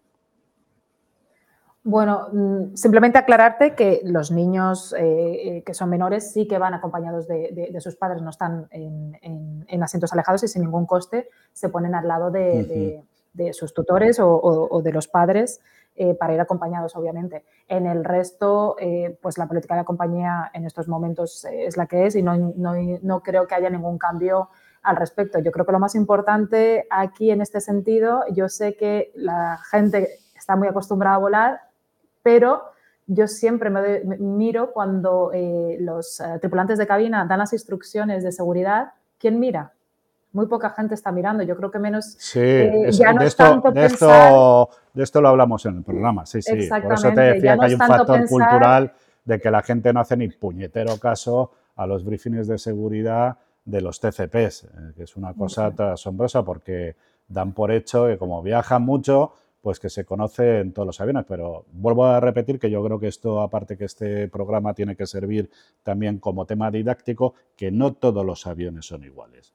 Bueno, 1.85 2.27
mm, 2.33 2.75
simplemente 2.75 3.17
aclararte 3.17 3.75
que 3.75 4.01
los 4.03 4.31
niños 4.31 4.93
eh, 4.99 5.57
eh, 5.57 5.63
que 5.63 5.73
son 5.73 5.89
menores 5.89 6.33
sí 6.33 6.49
que 6.49 6.57
van 6.57 6.73
acompañados 6.73 7.29
de, 7.29 7.73
sus 7.79 7.95
padres, 7.95 8.21
no 8.21 8.31
están 8.31 8.67
en, 8.71 9.81
asientos 9.81 10.11
alejados 10.11 10.43
y 10.43 10.49
sin 10.49 10.63
ningún 10.63 10.85
coste 10.85 11.29
se 11.53 11.69
ponen 11.69 11.95
al 11.95 12.09
lado 12.09 12.29
de, 12.29 13.01
sus 13.53 13.73
tutores 13.73 14.19
o, 14.21 14.81
de 14.83 14.91
los 14.91 15.07
padres 15.07 15.61
eh, 15.95 16.13
para 16.13 16.33
ir 16.33 16.39
acompañados, 16.39 16.95
obviamente. 16.95 17.43
En 17.67 17.85
el 17.85 18.03
resto, 18.05 18.75
pues 19.21 19.37
la 19.37 19.47
política 19.47 19.75
de 19.75 19.81
la 19.81 19.85
compañía 19.85 20.51
en 20.53 20.65
estos 20.65 20.87
momentos 20.87 21.45
es 21.45 21.77
la 21.77 21.87
que 21.87 22.05
es 22.05 22.15
y 22.15 22.23
no, 22.23 22.35
no 22.35 23.23
creo 23.23 23.47
que 23.47 23.55
haya 23.55 23.69
ningún 23.69 23.97
cambio 23.97 24.49
al 24.81 24.95
respecto. 24.95 25.39
Yo 25.39 25.51
creo 25.51 25.65
que 25.65 25.71
lo 25.71 25.79
más 25.79 25.95
importante 25.95 26.87
aquí 26.89 27.31
en 27.31 27.41
este 27.41 27.61
sentido, 27.61 28.23
yo 28.31 28.49
sé 28.49 28.75
que 28.75 29.11
la 29.15 29.59
gente 29.69 30.09
está 30.35 30.55
muy 30.55 30.67
acostumbrada 30.67 31.15
a 31.15 31.19
volar, 31.19 31.61
pero 32.23 32.63
yo 33.07 33.27
siempre 33.27 33.69
me, 33.69 34.01
miro 34.19 34.71
cuando 34.71 35.31
eh, 35.33 35.77
los 35.79 36.19
eh, 36.19 36.37
tripulantes 36.39 36.77
de 36.77 36.87
cabina 36.87 37.25
dan 37.25 37.39
las 37.39 37.53
instrucciones 37.53 38.23
de 38.23 38.31
seguridad, 38.31 38.93
¿quién 39.17 39.39
mira? 39.39 39.73
Muy 40.31 40.45
poca 40.45 40.69
gente 40.71 40.93
está 40.93 41.11
mirando. 41.11 41.43
Yo 41.43 41.55
creo 41.55 41.71
que 41.71 41.79
menos. 41.79 42.15
Sí, 42.19 42.39
de, 42.39 42.89
esto, 42.89 43.61
de, 44.93 45.03
esto, 45.03 45.21
lo 45.21 45.29
hablamos 45.29 45.65
en 45.65 45.77
el 45.77 45.83
programa. 45.83 46.25
Sí, 46.25 46.41
sí. 46.41 46.69
Por 46.69 46.93
eso 46.93 47.11
te 47.13 47.21
decía 47.21 47.57
que 47.57 47.65
hay 47.65 47.73
un 47.73 47.79
factor 47.79 48.27
cultural 48.27 48.93
de 49.25 49.39
que 49.39 49.49
la 49.51 49.61
gente 49.63 49.91
no 49.91 49.99
hace 49.99 50.17
ni 50.17 50.27
puñetero 50.29 50.97
caso 50.97 51.51
a 51.75 51.87
los 51.87 52.03
briefings 52.03 52.47
de 52.47 52.57
seguridad 52.57 53.37
de 53.65 53.81
los 53.81 53.99
TCPs, 53.99 54.63
eh, 54.63 54.67
que 54.95 55.03
es 55.03 55.15
una 55.15 55.33
cosa 55.33 55.67
asombrosa 55.93 56.43
porque 56.43 56.95
dan 57.27 57.53
por 57.53 57.71
hecho 57.71 58.07
que 58.07 58.17
como 58.17 58.41
viajan 58.41 58.81
mucho, 58.81 59.33
pues 59.61 59.79
que 59.79 59.89
se 59.89 60.05
conoce 60.05 60.59
en 60.59 60.73
todos 60.73 60.87
los 60.87 61.01
aviones. 61.01 61.25
Pero 61.27 61.65
vuelvo 61.71 62.05
a 62.05 62.19
repetir 62.19 62.59
que 62.59 62.69
yo 62.69 62.83
creo 62.83 62.99
que 62.99 63.07
esto, 63.07 63.41
aparte 63.41 63.77
que 63.77 63.85
este 63.85 64.27
programa 64.27 64.73
tiene 64.73 64.95
que 64.95 65.05
servir 65.05 65.49
también 65.83 66.19
como 66.19 66.45
tema 66.45 66.71
didáctico, 66.71 67.33
que 67.55 67.71
no 67.71 67.93
todos 67.93 68.25
los 68.25 68.47
aviones 68.47 68.85
son 68.85 69.03
iguales. 69.03 69.53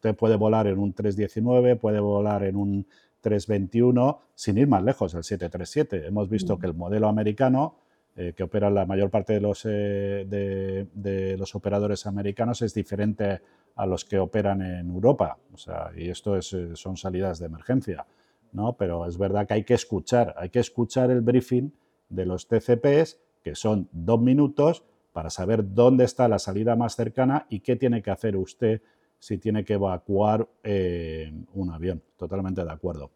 Usted 0.00 0.16
puede 0.16 0.36
volar 0.36 0.66
en 0.66 0.78
un 0.78 0.94
319, 0.94 1.76
puede 1.76 2.00
volar 2.00 2.42
en 2.44 2.56
un 2.56 2.86
321, 3.20 4.18
sin 4.34 4.56
ir 4.56 4.66
más 4.66 4.82
lejos, 4.82 5.12
el 5.12 5.24
737. 5.24 6.06
Hemos 6.06 6.30
visto 6.30 6.58
que 6.58 6.66
el 6.66 6.72
modelo 6.72 7.06
americano, 7.06 7.74
eh, 8.16 8.32
que 8.34 8.44
opera 8.44 8.70
la 8.70 8.86
mayor 8.86 9.10
parte 9.10 9.34
de 9.34 9.42
los, 9.42 9.66
eh, 9.66 10.24
de, 10.26 11.36
los 11.36 11.54
operadores 11.54 12.06
americanos, 12.06 12.62
es 12.62 12.72
diferente 12.72 13.42
a 13.76 13.84
los 13.84 14.06
que 14.06 14.18
operan 14.18 14.62
en 14.62 14.88
Europa. 14.88 15.36
O 15.52 15.58
sea, 15.58 15.90
y 15.94 16.08
esto 16.08 16.34
es, 16.34 16.50
eh, 16.54 16.70
son 16.76 16.96
salidas 16.96 17.38
de 17.38 17.44
emergencia. 17.44 18.06
¿no? 18.52 18.72
Pero 18.78 19.04
es 19.04 19.18
verdad 19.18 19.46
que 19.46 19.52
hay 19.52 19.64
que 19.64 19.74
escuchar, 19.74 20.34
hay 20.38 20.48
que 20.48 20.60
escuchar 20.60 21.10
el 21.10 21.20
briefing 21.20 21.74
de 22.08 22.24
los 22.24 22.48
TCPs, 22.48 23.18
que 23.44 23.54
son 23.54 23.86
dos 23.92 24.18
minutos, 24.18 24.82
para 25.12 25.28
saber 25.28 25.74
dónde 25.74 26.04
está 26.04 26.26
la 26.26 26.38
salida 26.38 26.74
más 26.74 26.96
cercana 26.96 27.44
y 27.50 27.60
qué 27.60 27.76
tiene 27.76 28.00
que 28.00 28.10
hacer 28.10 28.38
usted 28.38 28.80
si 29.20 29.38
tiene 29.38 29.64
que 29.64 29.74
evacuar 29.74 30.48
eh, 30.64 31.32
un 31.54 31.70
avión. 31.70 32.02
Totalmente 32.16 32.64
de 32.64 32.72
acuerdo. 32.72 33.10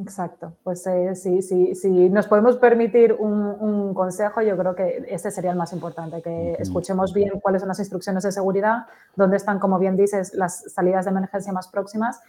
Exacto. 0.00 0.54
Pues 0.64 0.86
eh, 0.86 1.14
sí, 1.14 1.40
sí, 1.40 1.74
si 1.74 2.10
nos 2.10 2.26
podemos 2.26 2.56
permitir 2.56 3.12
un, 3.12 3.94
consejo, 3.94 4.42
yo 4.42 4.56
creo 4.56 4.74
que 4.74 5.04
este 5.08 5.30
sería 5.30 5.52
el 5.52 5.56
más 5.56 5.72
importante, 5.72 6.20
que 6.20 6.56
escuchemos 6.58 7.14
bien 7.14 7.40
cuáles 7.40 7.62
son 7.62 7.68
las 7.68 7.78
instrucciones 7.78 8.22
de 8.22 8.32
seguridad, 8.32 8.86
dónde 9.16 9.36
están, 9.38 9.58
como 9.58 9.78
bien 9.78 9.96
dices, 9.96 10.34
las 10.34 10.70
salidas 10.72 11.04
de 11.04 11.10
emergencia 11.12 11.52
más 11.52 11.68
próximas 11.68 12.20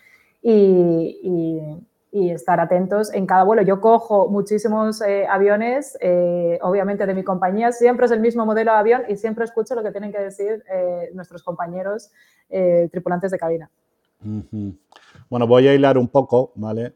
y 0.41 1.19
y 1.21 1.59
estar 2.11 2.59
atentos 2.59 3.13
en 3.13 3.25
cada 3.25 3.43
vuelo. 3.43 3.61
Yo 3.61 3.79
cojo 3.79 4.29
muchísimos 4.29 5.01
eh, 5.01 5.27
aviones, 5.27 5.97
eh, 6.01 6.57
obviamente 6.61 7.05
de 7.05 7.13
mi 7.13 7.23
compañía, 7.23 7.71
siempre 7.71 8.05
es 8.05 8.11
el 8.11 8.19
mismo 8.19 8.45
modelo 8.45 8.71
de 8.71 8.77
avión 8.77 9.03
y 9.07 9.15
siempre 9.15 9.45
escucho 9.45 9.75
lo 9.75 9.83
que 9.83 9.91
tienen 9.91 10.11
que 10.11 10.19
decir 10.19 10.63
eh, 10.71 11.11
nuestros 11.13 11.43
compañeros 11.43 12.11
tripulantes 12.91 13.29
de 13.29 13.37
cabina. 13.37 13.69
Bueno, 15.29 15.45
voy 15.45 15.67
a 15.67 15.75
hilar 15.75 15.99
un 15.99 16.07
poco, 16.07 16.51
¿vale? 16.55 16.95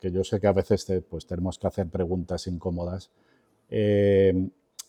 que 0.00 0.10
yo 0.10 0.24
sé 0.24 0.40
que 0.40 0.48
a 0.48 0.52
veces 0.52 0.84
pues, 1.08 1.28
tenemos 1.28 1.60
que 1.60 1.68
hacer 1.68 1.86
preguntas 1.86 2.48
incómodas. 2.48 3.12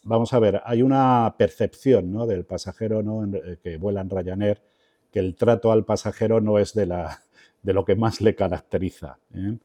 vamos 0.03 0.33
a 0.33 0.39
ver, 0.39 0.59
hay 0.65 0.81
una 0.81 1.35
percepción 1.37 2.11
¿no? 2.11 2.25
del 2.25 2.45
pasajero 2.45 3.03
¿no? 3.03 3.29
que 3.61 3.77
vuela 3.77 4.01
en 4.01 4.09
Ryanair, 4.09 4.63
que 5.11 5.19
el 5.19 5.35
trato 5.35 5.71
al 5.71 5.85
pasajero 5.85 6.41
no 6.41 6.57
es 6.57 6.73
de 6.73 6.87
la, 6.87 7.19
de 7.65 7.73
lo 7.73 7.83
que 7.83 7.95
más 7.95 8.21
le 8.21 8.35
caracteriza. 8.35 9.17
¿eh? 9.33 9.57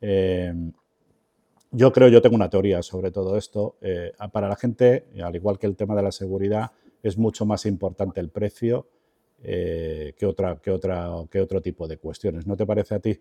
Eh, 0.00 0.54
yo 1.72 1.92
creo, 1.92 2.08
yo 2.08 2.22
tengo 2.22 2.36
una 2.36 2.48
teoría 2.48 2.82
sobre 2.82 3.10
todo 3.10 3.36
esto. 3.36 3.76
Eh, 3.80 4.12
para 4.32 4.48
la 4.48 4.56
gente, 4.56 5.08
al 5.22 5.34
igual 5.34 5.58
que 5.58 5.66
el 5.66 5.76
tema 5.76 5.96
de 5.96 6.02
la 6.02 6.12
seguridad, 6.12 6.70
es 7.02 7.18
mucho 7.18 7.44
más 7.44 7.66
importante 7.66 8.20
el 8.20 8.30
precio 8.30 8.86
que, 9.40 10.26
otra, 10.26 10.56
que, 10.56 10.70
otra, 10.70 11.10
que 11.30 11.40
otro 11.40 11.60
tipo 11.60 11.86
de 11.86 11.98
cuestiones. 11.98 12.46
¿No 12.46 12.56
te 12.56 12.66
parece 12.66 12.94
a 12.94 13.00
ti? 13.00 13.20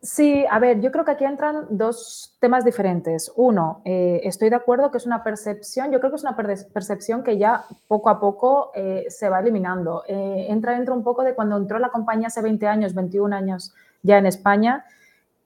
Sí, 0.00 0.44
a 0.48 0.60
ver, 0.60 0.80
yo 0.80 0.92
creo 0.92 1.04
que 1.04 1.10
aquí 1.10 1.24
entran 1.24 1.66
dos 1.70 2.36
temas 2.38 2.64
diferentes. 2.64 3.32
Uno, 3.34 3.82
estoy 3.84 4.48
de 4.48 4.54
acuerdo 4.54 4.92
que 4.92 4.98
es 4.98 5.06
una 5.06 5.24
percepción, 5.24 5.90
yo 5.90 5.98
creo 5.98 6.12
que 6.12 6.16
es 6.16 6.22
una 6.22 6.36
percepción 6.36 7.24
que 7.24 7.36
ya 7.36 7.64
poco 7.88 8.08
a 8.08 8.20
poco 8.20 8.70
se 9.08 9.28
va 9.28 9.40
eliminando. 9.40 10.04
entra 10.06 10.74
dentro 10.74 10.94
un 10.94 11.02
poco 11.02 11.24
de 11.24 11.34
cuando 11.34 11.56
entró 11.56 11.80
la 11.80 11.88
compañía 11.88 12.28
hace 12.28 12.42
20 12.42 12.66
años, 12.68 12.94
21 12.94 13.34
años 13.34 13.74
ya 14.02 14.18
en 14.18 14.26
España, 14.26 14.84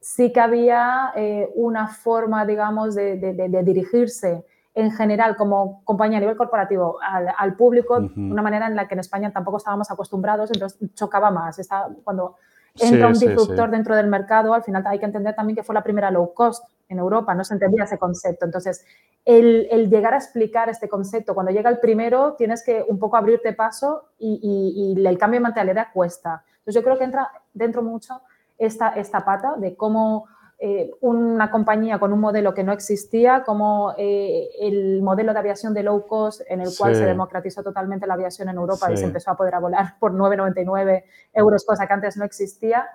sí 0.00 0.32
que 0.32 0.40
había 0.40 1.14
una 1.54 1.88
forma, 1.88 2.44
digamos, 2.44 2.94
de, 2.94 3.62
dirigirse 3.64 4.44
en 4.74 4.90
general 4.90 5.36
como 5.36 5.82
compañía 5.84 6.18
a 6.18 6.20
nivel 6.20 6.36
corporativo 6.36 6.98
al, 7.00 7.56
público, 7.56 7.96
una 7.96 8.42
manera 8.42 8.66
en 8.66 8.76
la 8.76 8.86
que 8.86 8.94
en 8.94 9.00
España 9.00 9.32
tampoco 9.32 9.56
estábamos 9.56 9.90
acostumbrados, 9.90 10.50
entonces 10.52 10.78
chocaba 10.94 11.30
más. 11.30 11.58
Cuando 12.04 12.36
entra 12.80 13.08
un 13.08 13.18
disruptor 13.18 13.70
dentro 13.70 13.94
del 13.94 14.06
mercado, 14.06 14.54
al 14.54 14.62
final 14.62 14.82
hay 14.86 14.98
que 14.98 15.04
entender 15.04 15.34
también 15.34 15.56
que 15.56 15.62
fue 15.62 15.74
la 15.74 15.82
primera 15.82 16.10
low 16.10 16.32
cost 16.32 16.64
en 16.88 16.98
Europa, 16.98 17.34
no 17.34 17.44
se 17.44 17.54
entendía 17.54 17.84
ese 17.84 17.98
concepto. 17.98 18.44
Entonces, 18.44 18.84
el, 19.24 19.88
llegar 19.90 20.14
a 20.14 20.18
explicar 20.18 20.68
este 20.68 20.88
concepto, 20.88 21.34
cuando 21.34 21.52
llega 21.52 21.70
el 21.70 21.78
primero, 21.78 22.34
tienes 22.34 22.64
que 22.64 22.84
un 22.86 22.98
poco 22.98 23.16
abrirte 23.16 23.52
paso 23.52 24.08
y, 24.18 24.94
el 24.96 25.18
cambio 25.18 25.40
de 25.40 25.44
mentalidad 25.44 25.88
cuesta. 25.92 26.44
Entonces, 26.58 26.74
yo 26.74 26.82
creo 26.82 26.98
que 26.98 27.04
entra 27.04 27.30
dentro 27.52 27.82
mucho 27.82 28.20
esta, 28.58 28.90
esta 28.90 29.24
pata 29.24 29.54
de 29.56 29.74
cómo 29.76 30.26
eh, 30.64 30.92
una 31.00 31.50
compañía 31.50 31.98
con 31.98 32.12
un 32.12 32.20
modelo 32.20 32.54
que 32.54 32.62
no 32.62 32.70
existía, 32.72 33.42
como 33.42 33.94
eh, 33.98 34.48
el 34.60 35.02
modelo 35.02 35.32
de 35.32 35.40
aviación 35.40 35.74
de 35.74 35.82
low 35.82 36.06
cost, 36.06 36.42
en 36.46 36.60
el 36.60 36.68
cual 36.78 36.94
se 36.94 37.04
democratizó 37.04 37.64
totalmente 37.64 38.06
la 38.06 38.14
aviación 38.14 38.48
en 38.48 38.54
Europa 38.54 38.92
y 38.92 38.96
se 38.96 39.06
empezó 39.06 39.32
a 39.32 39.36
poder 39.36 39.58
volar 39.60 39.96
por 39.98 40.12
9,99 40.12 41.02
euros, 41.32 41.64
cosa 41.66 41.84
que 41.84 41.92
antes 41.92 42.16
no 42.16 42.24
existía, 42.24 42.86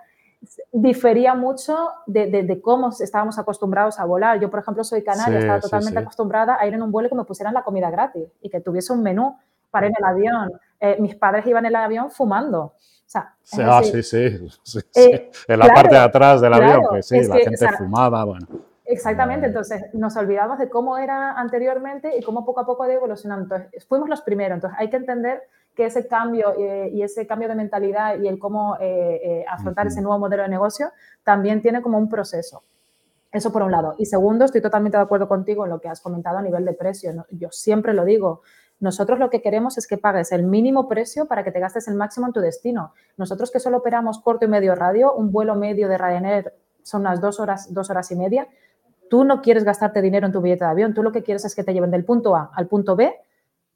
difería 0.72 1.34
mucho 1.34 1.90
de, 2.06 2.58
cómo 2.62 2.88
estábamos 2.88 3.38
acostumbrados 3.38 4.00
a 4.00 4.06
volar. 4.06 4.40
Yo, 4.40 4.48
por 4.48 4.60
ejemplo, 4.60 4.82
soy 4.82 5.04
canaria, 5.04 5.38
estaba 5.38 5.60
totalmente 5.60 5.98
acostumbrada 5.98 6.56
a 6.58 6.66
ir 6.66 6.72
en 6.72 6.80
un 6.80 6.90
vuelo 6.90 7.10
que 7.10 7.16
me 7.16 7.24
pusieran 7.24 7.52
la 7.52 7.64
comida 7.64 7.90
gratis 7.90 8.32
y 8.40 8.48
que 8.48 8.62
tuviese 8.62 8.94
un 8.94 9.02
menú 9.02 9.36
para 9.70 9.88
ir 9.88 9.92
en 9.92 10.06
el 10.06 10.10
avión. 10.10 10.52
Eh, 10.80 10.96
mis 11.00 11.14
padres 11.14 11.46
iban 11.46 11.64
en 11.64 11.70
el 11.70 11.76
avión 11.76 12.10
fumando. 12.10 12.74
O 13.14 13.18
ah, 13.62 13.82
sí, 13.82 14.02
sí, 14.02 14.48
eh, 14.94 15.30
En 15.46 15.58
la 15.58 15.66
parte 15.68 15.94
de 15.94 16.00
atrás 16.00 16.40
del 16.40 16.52
avión, 16.52 16.82
que 16.92 17.02
sí, 17.02 17.22
la 17.24 17.36
gente 17.36 17.68
fumaba, 17.78 18.24
bueno. 18.24 18.46
Exactamente, 18.84 19.46
entonces 19.46 19.82
nos 19.92 20.16
olvidamos 20.16 20.58
de 20.58 20.70
cómo 20.70 20.96
era 20.96 21.32
anteriormente 21.32 22.16
y 22.16 22.22
cómo 22.22 22.44
poco 22.46 22.60
a 22.60 22.66
poco 22.66 22.82
ha 22.82 22.86
ido 22.86 22.96
evolucionando. 22.96 23.44
Entonces, 23.44 23.86
fuimos 23.86 24.08
los 24.08 24.22
primeros, 24.22 24.56
entonces 24.56 24.78
hay 24.80 24.88
que 24.88 24.96
entender 24.96 25.42
que 25.74 25.84
ese 25.84 26.06
cambio 26.06 26.54
eh, 26.58 26.90
y 26.92 27.02
ese 27.02 27.26
cambio 27.26 27.48
de 27.48 27.54
mentalidad 27.54 28.18
y 28.18 28.28
el 28.28 28.38
cómo 28.38 28.76
eh, 28.80 29.44
afrontar 29.46 29.86
ese 29.86 30.00
nuevo 30.00 30.18
modelo 30.18 30.42
de 30.42 30.48
negocio 30.48 30.90
también 31.22 31.60
tiene 31.60 31.82
como 31.82 31.98
un 31.98 32.08
proceso. 32.08 32.64
Eso 33.30 33.52
por 33.52 33.62
un 33.62 33.70
lado. 33.70 33.94
Y 33.98 34.06
segundo, 34.06 34.46
estoy 34.46 34.62
totalmente 34.62 34.96
de 34.96 35.02
acuerdo 35.02 35.28
contigo 35.28 35.64
en 35.64 35.70
lo 35.70 35.80
que 35.80 35.88
has 35.88 36.00
comentado 36.00 36.38
a 36.38 36.42
nivel 36.42 36.64
de 36.64 36.72
precio. 36.72 37.26
Yo 37.30 37.50
siempre 37.50 37.92
lo 37.92 38.06
digo, 38.06 38.40
nosotros 38.80 39.18
lo 39.18 39.28
que 39.28 39.42
queremos 39.42 39.76
es 39.76 39.86
que 39.86 39.98
pagues 39.98 40.30
el 40.30 40.44
mínimo 40.44 40.88
precio 40.88 41.26
para 41.26 41.42
que 41.42 41.50
te 41.50 41.58
gastes 41.58 41.88
el 41.88 41.96
máximo 41.96 42.26
en 42.26 42.32
tu 42.32 42.40
destino. 42.40 42.92
Nosotros 43.16 43.50
que 43.50 43.58
solo 43.58 43.78
operamos 43.78 44.20
corto 44.20 44.44
y 44.44 44.48
medio 44.48 44.74
radio, 44.74 45.12
un 45.14 45.32
vuelo 45.32 45.56
medio 45.56 45.88
de 45.88 45.98
Ryanair 45.98 46.52
son 46.82 47.02
unas 47.02 47.20
dos 47.20 47.40
horas, 47.40 47.72
dos 47.74 47.90
horas 47.90 48.10
y 48.12 48.16
media. 48.16 48.46
Tú 49.10 49.24
no 49.24 49.42
quieres 49.42 49.64
gastarte 49.64 50.00
dinero 50.00 50.26
en 50.26 50.32
tu 50.32 50.40
billete 50.40 50.64
de 50.64 50.70
avión, 50.70 50.94
tú 50.94 51.02
lo 51.02 51.12
que 51.12 51.22
quieres 51.22 51.44
es 51.44 51.54
que 51.54 51.64
te 51.64 51.72
lleven 51.72 51.90
del 51.90 52.04
punto 52.04 52.36
A 52.36 52.50
al 52.54 52.68
punto 52.68 52.94
B 52.94 53.12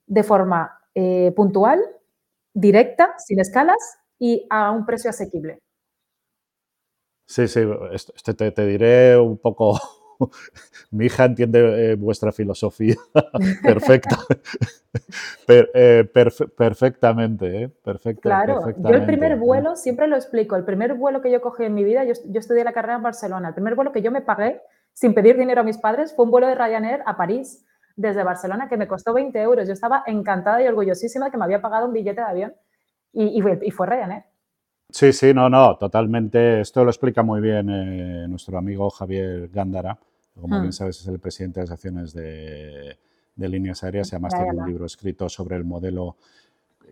de 0.06 0.22
forma 0.22 0.80
eh, 0.94 1.32
puntual, 1.34 1.80
directa, 2.54 3.14
sin 3.18 3.40
escalas 3.40 3.98
y 4.18 4.46
a 4.50 4.70
un 4.70 4.86
precio 4.86 5.10
asequible. 5.10 5.58
Sí, 7.26 7.48
sí, 7.48 7.62
te, 8.36 8.50
te 8.50 8.66
diré 8.66 9.18
un 9.18 9.38
poco 9.38 9.80
mi 10.90 11.06
hija 11.06 11.24
entiende 11.24 11.92
eh, 11.92 11.94
vuestra 11.96 12.32
filosofía 12.32 12.96
perfecta. 13.62 14.16
Eh, 15.48 16.04
perfectamente, 16.54 17.62
¿eh? 17.62 17.70
claro, 18.20 18.74
yo 18.76 18.90
el 18.90 19.06
primer 19.06 19.36
vuelo, 19.36 19.74
siempre 19.74 20.06
lo 20.06 20.16
explico, 20.16 20.54
el 20.54 20.64
primer 20.64 20.92
vuelo 20.94 21.22
que 21.22 21.30
yo 21.30 21.40
cogí 21.40 21.64
en 21.64 21.72
mi 21.72 21.82
vida, 21.82 22.04
yo, 22.04 22.12
estudié 22.38 22.62
la 22.62 22.74
carrera 22.74 22.96
en 22.96 23.02
Barcelona, 23.02 23.48
el 23.48 23.54
primer 23.54 23.74
vuelo 23.74 23.90
que 23.90 24.02
yo 24.02 24.10
me 24.10 24.20
pagué 24.20 24.60
sin 24.92 25.14
pedir 25.14 25.38
dinero 25.38 25.62
a 25.62 25.64
mis 25.64 25.78
padres 25.78 26.14
fue 26.14 26.26
un 26.26 26.30
vuelo 26.30 26.46
de 26.46 26.54
Ryanair 26.56 27.00
a 27.06 27.16
París, 27.16 27.64
desde 27.96 28.22
Barcelona, 28.22 28.68
que 28.68 28.76
me 28.76 28.86
costó 28.86 29.14
20 29.14 29.40
euros. 29.40 29.66
Yo 29.66 29.72
estaba 29.72 30.02
encantada 30.06 30.62
y 30.62 30.66
orgullosísima 30.66 31.26
de 31.26 31.30
que 31.30 31.38
me 31.38 31.44
había 31.44 31.60
pagado 31.60 31.86
un 31.86 31.92
billete 31.92 32.20
de 32.20 32.26
avión 32.26 32.54
y, 33.12 33.42
y, 33.62 33.70
fue 33.70 33.86
Ryanair. 33.86 34.24
Sí, 34.90 35.12
sí, 35.12 35.32
no, 35.32 35.48
no, 35.48 35.76
totalmente. 35.76 36.60
Esto 36.60 36.84
lo 36.84 36.90
explica 36.90 37.22
muy 37.22 37.40
bien 37.40 37.66
nuestro 38.30 38.58
amigo 38.58 38.90
Javier 38.90 39.48
Gándara 39.48 39.98
como 40.40 40.58
bien 40.58 40.68
hmm. 40.68 40.72
sabes, 40.72 41.00
es 41.00 41.08
el 41.08 41.18
presidente 41.18 41.60
de 41.60 41.66
las 41.66 41.72
acciones 41.72 42.12
de, 42.12 42.98
líneas 43.36 43.82
aéreas 43.82 44.12
y 44.12 44.14
además 44.14 44.34
tiene 44.34 44.50
un 44.50 44.66
libro 44.66 44.86
escrito 44.86 45.28
sobre 45.28 45.56
el 45.56 45.64
modelo 45.64 46.16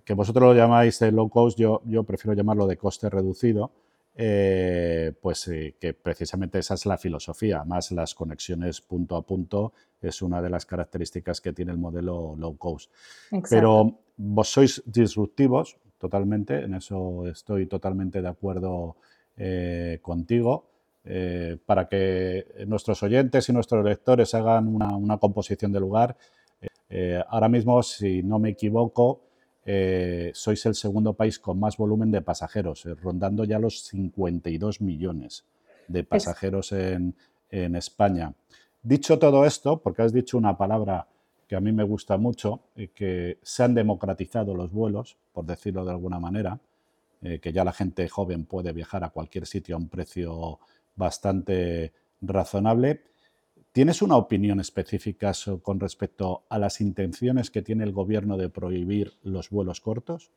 que 0.04 0.14
vosotros 0.14 0.49
lo 0.49 0.54
llamáis 0.54 0.99
de 0.99 1.12
low 1.12 1.28
cost, 1.28 1.59
yo, 1.59 1.82
yo 1.85 2.02
prefiero 2.04 2.35
llamarlo 2.35 2.66
de 2.66 2.76
coste 2.76 3.11
reducido, 3.11 3.70
eh, 4.16 5.12
pues 5.20 5.50
que 5.78 5.94
precisamente 5.94 6.59
esa 6.59 6.75
es 6.75 6.87
la 6.87 6.99
filosofía, 6.99 7.64
más 7.64 7.92
las 7.92 8.14
conexiones 8.14 8.80
punto 8.80 9.16
a 9.16 9.23
punto 9.23 9.73
es 10.00 10.23
una 10.23 10.40
de 10.42 10.50
las 10.50 10.66
características 10.66 11.40
que 11.40 11.52
tiene 11.52 11.73
el 11.73 11.78
modelo 11.78 12.35
low 12.37 12.56
cost. 12.56 12.90
Pero 13.49 13.99
vos 14.16 14.49
sois 14.49 14.82
disruptivos 14.87 15.76
totalmente, 15.99 16.62
en 16.64 16.75
eso 16.75 17.26
estoy 17.28 17.66
totalmente 17.66 18.23
de 18.23 18.28
acuerdo 18.28 18.97
contigo. 20.02 20.70
Eh, 21.02 21.57
para 21.64 21.88
que 21.88 22.47
nuestros 22.66 23.02
oyentes 23.02 23.49
y 23.49 23.52
nuestros 23.54 23.83
lectores 23.83 24.35
hagan 24.35 24.69
una, 24.69 25.16
composición 25.16 25.73
de 25.73 25.80
lugar. 25.80 26.16
Eh, 26.90 27.23
ahora 27.28 27.49
mismo, 27.49 27.83
si 27.83 28.23
no 28.23 28.38
me 28.38 28.50
equivoco, 28.50 29.23
eh, 29.64 30.30
sois 30.35 30.64
el 30.66 30.75
segundo 30.75 31.14
país 31.14 31.38
con 31.38 31.59
más 31.59 31.76
volumen 31.76 32.11
de 32.11 32.21
pasajeros, 32.21 32.87
rondando 33.02 33.45
ya 33.45 33.59
los 33.59 33.83
52 33.85 34.80
millones 34.80 35.45
de 35.88 36.04
pasajeros 36.04 36.73
en, 36.73 37.14
en, 37.50 37.76
España. 37.76 38.35
Dicho 38.83 39.19
todo 39.19 39.47
esto, 39.47 39.78
porque 39.78 40.02
has 40.02 40.12
dicho 40.12 40.37
una 40.37 40.57
palabra 40.57 41.07
que 41.49 41.57
a 41.57 41.61
mí 41.61 41.73
me 41.73 41.83
gusta 41.83 42.16
mucho, 42.19 42.61
que 42.95 43.38
se 43.42 43.62
han 43.62 43.75
democratizado 43.75 44.54
los 44.54 44.71
vuelos, 44.71 45.16
por 45.33 45.47
decirlo 45.47 45.85
de 45.85 45.90
alguna 45.90 46.21
manera, 46.21 46.61
que 47.21 47.52
ya 47.52 47.64
la 47.64 47.73
gente 47.73 48.09
joven 48.09 48.45
puede 48.47 48.73
viajar 48.73 49.04
a 49.04 49.11
cualquier 49.11 49.47
sitio 49.47 49.75
a 49.75 49.78
un 49.78 49.88
precio 49.88 50.61
bastante 51.00 51.92
razonable. 52.21 53.02
¿Tienes 53.73 54.02
una 54.02 54.16
opinión 54.16 54.61
específica 54.61 55.33
con 55.62 55.80
respecto 55.80 56.45
a 56.49 56.59
las 56.59 56.80
intenciones 56.80 57.50
que 57.50 57.62
tiene 57.62 57.83
el 57.83 57.92
gobierno 57.92 58.37
de 58.37 58.49
prohibir 58.49 59.14
los 59.25 59.50
vuelos 59.50 59.80
cortos? 59.80 60.30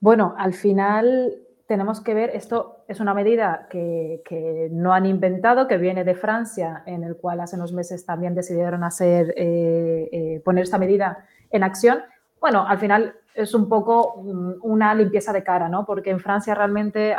Bueno, 0.00 0.34
al 0.36 0.52
final 0.52 1.34
tenemos 1.66 2.00
que 2.00 2.14
ver, 2.14 2.30
esto 2.30 2.84
es 2.88 3.00
una 3.00 3.12
medida 3.12 3.66
que, 3.68 4.68
no 4.70 4.92
han 4.92 5.04
inventado, 5.06 5.66
que 5.66 5.78
viene 5.78 6.04
de 6.04 6.14
Francia, 6.14 6.82
en 6.86 7.02
el 7.02 7.16
cual 7.16 7.40
hace 7.40 7.56
unos 7.56 7.72
meses 7.72 8.06
también 8.06 8.34
decidieron 8.34 8.84
hacer, 8.84 9.34
eh, 9.36 10.08
eh, 10.12 10.42
poner 10.44 10.64
esta 10.64 10.78
medida 10.78 11.26
en 11.50 11.64
acción. 11.64 11.98
Bueno, 12.40 12.66
al 12.66 12.78
final 12.78 13.14
es 13.34 13.52
un 13.52 13.68
poco 13.68 14.22
mm, 14.22 14.52
una 14.62 14.94
limpieza 14.94 15.32
de 15.32 15.42
cara, 15.42 15.68
¿no? 15.68 15.84
Porque 15.84 16.10
en 16.10 16.20
Francia 16.20 16.54
realmente 16.54 17.14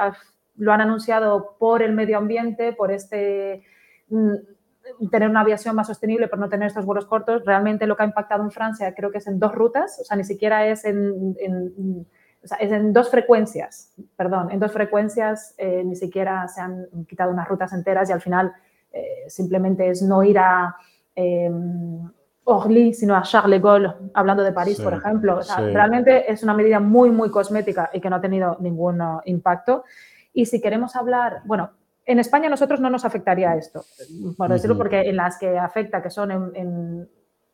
lo 0.58 0.74
han 0.74 0.82
anunciado 0.82 1.56
por 1.58 1.82
el 1.82 1.94
medio 1.94 2.18
ambiente, 2.18 2.74
por 2.74 2.92
este 2.92 3.64
mm, 4.10 4.36
tener 5.12 5.30
una 5.30 5.42
aviación 5.42 5.76
más 5.76 5.88
sostenible, 5.88 6.28
por 6.28 6.40
no 6.40 6.50
tener 6.50 6.68
estos 6.68 6.86
vuelos 6.86 7.06
cortos. 7.06 7.44
Realmente 7.46 7.88
lo 7.88 7.96
que 7.96 8.04
ha 8.04 8.08
impactado 8.08 8.44
en 8.44 8.52
Francia 8.52 8.94
creo 8.96 9.12
que 9.12 9.20
es 9.20 9.28
en 9.28 9.40
dos 9.40 9.54
rutas, 9.54 10.00
o 10.02 10.04
sea, 10.04 10.18
ni 10.18 10.24
siquiera 10.24 10.68
es 10.68 10.86
en, 10.86 11.36
es 12.60 12.72
en 12.72 12.94
dos 12.94 13.10
frecuencias, 13.10 13.94
perdón, 14.16 14.52
en 14.52 14.60
dos 14.60 14.72
frecuencias 14.72 15.54
eh, 15.58 15.84
ni 15.84 15.96
siquiera 15.96 16.48
se 16.48 16.62
han 16.62 16.88
quitado 17.08 17.32
unas 17.32 17.48
rutas 17.48 17.74
enteras 17.74 18.10
y 18.10 18.14
al 18.14 18.22
final 18.22 18.54
eh, 18.92 19.26
simplemente 19.28 19.90
es 19.90 20.02
no 20.02 20.24
ir 20.24 20.40
a 20.40 20.76
eh, 21.16 21.52
Orly, 22.50 22.94
sino 22.94 23.16
a 23.16 23.24
Charles 23.24 23.60
de 23.60 23.64
Gaulle, 23.64 23.94
hablando 24.14 24.42
de 24.42 24.54
París, 24.54 24.80
por 24.80 24.94
ejemplo. 24.94 25.42
Realmente 25.74 26.32
es 26.32 26.44
una 26.44 26.54
medida 26.54 26.80
muy, 26.80 27.12
muy 27.12 27.30
cosmética 27.30 27.90
y 27.92 28.00
que 28.00 28.10
no 28.10 28.16
ha 28.16 28.22
tenido 28.22 28.56
ningún 28.62 29.02
impacto. 29.26 29.84
Y 30.38 30.46
si 30.46 30.62
queremos 30.62 30.96
hablar, 30.96 31.41
bueno, 31.46 31.72
en 32.06 32.20
España 32.20 32.46
a 32.46 32.51
nosotros 32.51 32.79
no 32.79 32.91
nos 32.91 33.06
afectaría 33.06 33.56
esto, 33.56 33.84
por 34.38 34.51
decirlo, 34.51 34.77
porque 34.77 35.10
en 35.10 35.15
las 35.15 35.39
que 35.39 35.58
afecta, 35.58 36.03
que 36.03 36.12
son 36.12 36.53
en, 36.56 37.10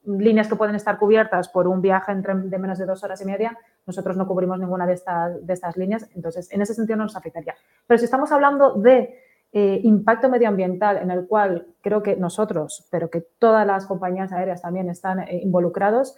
líneas 0.06 0.50
que 0.50 0.58
pueden 0.58 0.76
estar 0.76 0.98
cubiertas 0.98 1.48
por 1.48 1.66
un 1.66 1.82
viaje 1.82 2.12
entre, 2.12 2.36
de 2.36 2.58
menos 2.58 2.78
de 2.78 2.86
dos 2.86 3.02
horas 3.06 3.22
y 3.22 3.26
media, 3.26 3.58
nosotros 3.88 4.18
no 4.18 4.28
cubrimos 4.28 4.60
ninguna 4.60 4.86
de 4.86 4.96
estas, 4.96 5.48
de 5.48 5.54
estas 5.54 5.78
líneas, 5.78 6.10
entonces 6.14 6.52
en 6.52 6.62
ese 6.62 6.74
sentido 6.74 6.98
no 6.98 7.04
nos 7.04 7.16
afectaría. 7.16 7.56
Pero 7.88 7.98
si 7.98 8.04
estamos 8.04 8.34
hablando 8.34 8.74
de 8.74 9.18
eh, 9.54 9.80
impacto 9.84 10.28
medioambiental 10.28 10.98
en 10.98 11.10
el 11.10 11.26
cual 11.26 11.68
creo 11.80 12.04
que 12.04 12.18
nosotros, 12.18 12.86
pero 12.92 13.10
que 13.10 13.22
todas 13.40 13.66
las 13.66 13.86
compañías 13.86 14.34
aéreas 14.34 14.62
también 14.62 14.90
están 14.90 15.22
eh, 15.22 15.40
involucrados, 15.42 16.18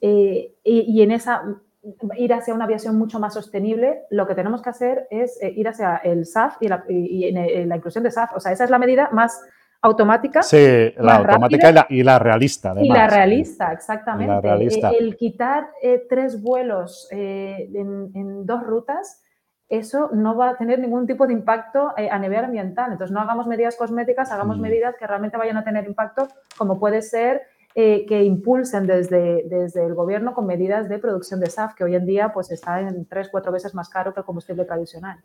eh, 0.00 0.56
y, 0.64 1.02
en 1.02 1.12
esa 1.12 1.44
ir 2.16 2.32
hacia 2.32 2.54
una 2.54 2.64
aviación 2.64 2.98
mucho 2.98 3.18
más 3.18 3.34
sostenible, 3.34 4.02
lo 4.10 4.26
que 4.26 4.34
tenemos 4.34 4.62
que 4.62 4.70
hacer 4.70 5.06
es 5.10 5.40
eh, 5.42 5.52
ir 5.56 5.68
hacia 5.68 5.96
el 5.96 6.26
SAF 6.26 6.56
y, 6.60 6.68
la, 6.68 6.84
inclusión 7.76 8.04
de 8.04 8.10
SAF. 8.10 8.36
O 8.36 8.40
sea, 8.40 8.52
esa 8.52 8.64
es 8.64 8.70
la 8.70 8.78
medida 8.78 9.08
más 9.12 9.40
automática. 9.80 10.42
Sí, 10.42 10.92
la 10.98 11.16
automática 11.16 11.70
y 11.88 12.02
la, 12.02 12.18
realista. 12.18 12.74
y 12.78 12.88
la 12.88 13.06
realista, 13.06 13.72
exactamente. 13.72 14.46
Eh, 14.46 14.96
el, 14.98 15.16
quitar 15.16 15.70
eh, 15.82 16.04
tres 16.08 16.42
vuelos 16.42 17.08
en, 17.10 18.44
dos 18.44 18.62
rutas, 18.62 19.22
eso 19.70 20.10
no 20.12 20.36
va 20.36 20.50
a 20.50 20.56
tener 20.56 20.80
ningún 20.80 21.06
tipo 21.06 21.26
de 21.26 21.32
impacto 21.32 21.94
a 21.96 22.18
nivel 22.18 22.44
ambiental. 22.44 22.92
Entonces, 22.92 23.14
no 23.14 23.20
hagamos 23.20 23.46
medidas 23.46 23.76
cosméticas, 23.76 24.30
hagamos 24.32 24.58
mm. 24.58 24.60
medidas 24.60 24.96
que 24.98 25.06
realmente 25.06 25.38
vayan 25.38 25.56
a 25.56 25.64
tener 25.64 25.86
impacto, 25.86 26.28
como 26.58 26.78
puede 26.78 27.00
ser 27.00 27.40
eh, 27.76 28.04
que 28.06 28.24
impulsen 28.24 28.86
desde, 28.86 29.44
desde 29.48 29.86
el 29.86 29.94
gobierno 29.94 30.34
con 30.34 30.44
medidas 30.44 30.88
de 30.88 30.98
producción 30.98 31.38
de 31.38 31.48
SAF, 31.48 31.74
que 31.74 31.84
hoy 31.84 31.94
en 31.94 32.04
día 32.04 32.32
pues, 32.32 32.50
está 32.50 32.80
en 32.80 33.06
tres, 33.06 33.28
cuatro 33.30 33.52
veces 33.52 33.74
más 33.74 33.88
caro 33.88 34.12
que 34.12 34.20
el 34.20 34.26
combustible 34.26 34.64
tradicional. 34.64 35.20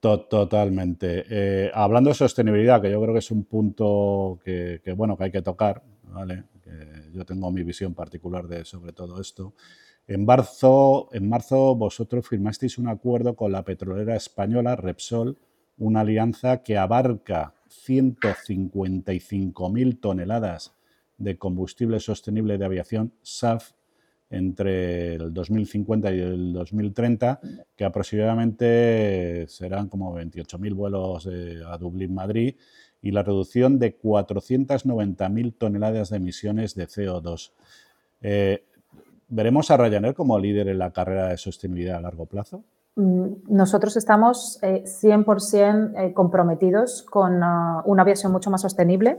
Totalmente. 0.00 1.24
Eh, 1.30 1.70
hablando 1.72 2.10
de 2.10 2.14
sostenibilidad, 2.14 2.82
que 2.82 2.90
yo 2.90 3.00
creo 3.00 3.14
que 3.14 3.20
es 3.20 3.30
un 3.30 3.44
punto 3.44 4.38
que, 4.44 4.82
bueno, 4.94 5.16
que 5.16 5.24
hay 5.24 5.32
que 5.32 5.40
tocar, 5.42 5.82
¿vale? 6.04 6.44
yo 7.12 7.24
tengo 7.24 7.50
mi 7.50 7.62
visión 7.62 7.94
particular 7.94 8.46
de, 8.46 8.66
sobre 8.66 8.92
todo 8.92 9.18
esto. 9.20 9.54
En 10.06 10.26
marzo, 10.26 11.08
en 11.12 11.28
marzo 11.28 11.74
vosotros 11.74 12.28
firmasteis 12.28 12.76
un 12.76 12.88
acuerdo 12.88 13.34
con 13.34 13.50
la 13.50 13.62
petrolera 13.62 14.14
española 14.14 14.76
Repsol, 14.76 15.38
una 15.78 16.00
alianza 16.00 16.62
que 16.62 16.76
abarca 16.76 17.54
155.000 17.70 20.00
toneladas 20.00 20.76
de 21.18 21.36
combustible 21.38 22.00
sostenible 22.00 22.58
de 22.58 22.64
aviación, 22.64 23.12
SAF, 23.22 23.72
entre 24.28 25.14
el 25.14 25.32
2050 25.32 26.12
y 26.12 26.20
el 26.20 26.52
2030, 26.52 27.40
que 27.76 27.84
aproximadamente 27.84 29.46
serán 29.48 29.88
como 29.88 30.16
28.000 30.16 30.74
vuelos 30.74 31.28
a 31.66 31.78
Dublín-Madrid 31.78 32.56
y 33.02 33.12
la 33.12 33.22
reducción 33.22 33.78
de 33.78 33.96
490.000 33.98 35.54
toneladas 35.56 36.10
de 36.10 36.16
emisiones 36.16 36.74
de 36.74 36.88
CO2. 36.88 37.52
Eh, 38.20 38.64
¿Veremos 39.28 39.70
a 39.70 39.76
Ryanair 39.76 40.14
como 40.14 40.38
líder 40.38 40.68
en 40.68 40.78
la 40.78 40.90
carrera 40.90 41.28
de 41.28 41.36
sostenibilidad 41.36 41.98
a 41.98 42.00
largo 42.00 42.26
plazo? 42.26 42.64
Mm, 42.96 43.26
nosotros 43.48 43.96
estamos 43.96 44.58
100% 44.62 45.94
eh, 45.94 46.06
eh, 46.06 46.12
comprometidos 46.14 47.02
con 47.02 47.42
ah, 47.42 47.82
una 47.84 48.02
aviación 48.02 48.32
mucho 48.32 48.50
más 48.50 48.62
sostenible 48.62 49.18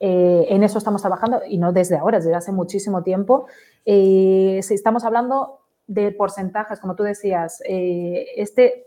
eh, 0.00 0.46
en 0.48 0.62
eso 0.62 0.78
estamos 0.78 1.02
trabajando 1.02 1.42
y 1.46 1.58
no 1.58 1.72
desde 1.72 1.96
ahora, 1.96 2.18
desde 2.18 2.34
hace 2.34 2.52
muchísimo 2.52 3.02
tiempo. 3.02 3.46
Eh, 3.84 4.60
si 4.62 4.74
estamos 4.74 5.04
hablando 5.04 5.58
de 5.86 6.12
porcentajes, 6.12 6.80
como 6.80 6.94
tú 6.94 7.02
decías, 7.02 7.60
eh, 7.66 8.26
este 8.36 8.86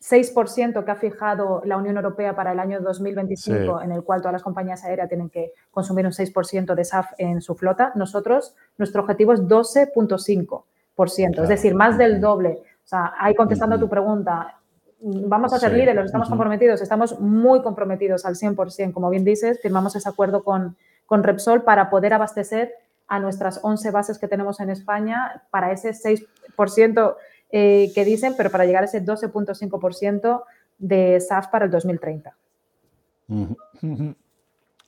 6% 0.00 0.84
que 0.84 0.90
ha 0.90 0.96
fijado 0.96 1.62
la 1.64 1.78
Unión 1.78 1.96
Europea 1.96 2.36
para 2.36 2.52
el 2.52 2.60
año 2.60 2.80
2025, 2.80 3.80
en 3.80 3.90
el 3.90 4.04
cual 4.04 4.20
todas 4.20 4.34
las 4.34 4.42
compañías 4.42 4.84
aéreas 4.84 5.08
tienen 5.08 5.30
que 5.30 5.54
consumir 5.70 6.04
un 6.04 6.12
6% 6.12 6.74
de 6.74 6.84
SAF 6.84 7.12
en 7.16 7.40
su 7.40 7.54
flota, 7.54 7.92
nosotros, 7.94 8.54
nuestro 8.76 9.00
objetivo 9.00 9.32
es 9.32 9.40
12.5%, 9.40 11.42
es 11.42 11.48
decir, 11.48 11.74
más 11.74 11.96
del 11.96 12.20
doble. 12.20 12.60
O 12.84 12.86
sea, 12.86 13.14
ahí 13.18 13.34
contestando 13.34 13.76
a 13.76 13.80
tu 13.80 13.88
pregunta, 13.88 14.58
vamos 15.04 15.52
a 15.52 15.58
ser 15.58 15.72
líderes, 15.74 16.06
estamos 16.06 16.28
comprometidos, 16.28 16.80
estamos 16.80 17.20
muy 17.20 17.62
comprometidos 17.62 18.24
al 18.24 18.36
100%. 18.36 18.92
Como 18.92 19.10
bien 19.10 19.24
dices, 19.24 19.60
firmamos 19.60 19.94
ese 19.96 20.08
acuerdo 20.08 20.42
con, 20.42 20.76
con 21.04 21.22
Repsol 21.22 21.62
para 21.62 21.90
poder 21.90 22.14
abastecer 22.14 22.72
a 23.06 23.20
nuestras 23.20 23.60
11 23.62 23.90
bases 23.90 24.18
que 24.18 24.28
tenemos 24.28 24.60
en 24.60 24.70
España 24.70 25.42
para 25.50 25.72
ese 25.72 25.90
6% 25.90 27.16
eh, 27.50 27.92
que 27.94 28.04
dicen, 28.04 28.34
pero 28.36 28.50
para 28.50 28.64
llegar 28.64 28.82
a 28.82 28.86
ese 28.86 29.04
12.5% 29.04 30.42
de 30.78 31.20
SAF 31.20 31.48
para 31.48 31.66
el 31.66 31.70
2030. 31.70 32.34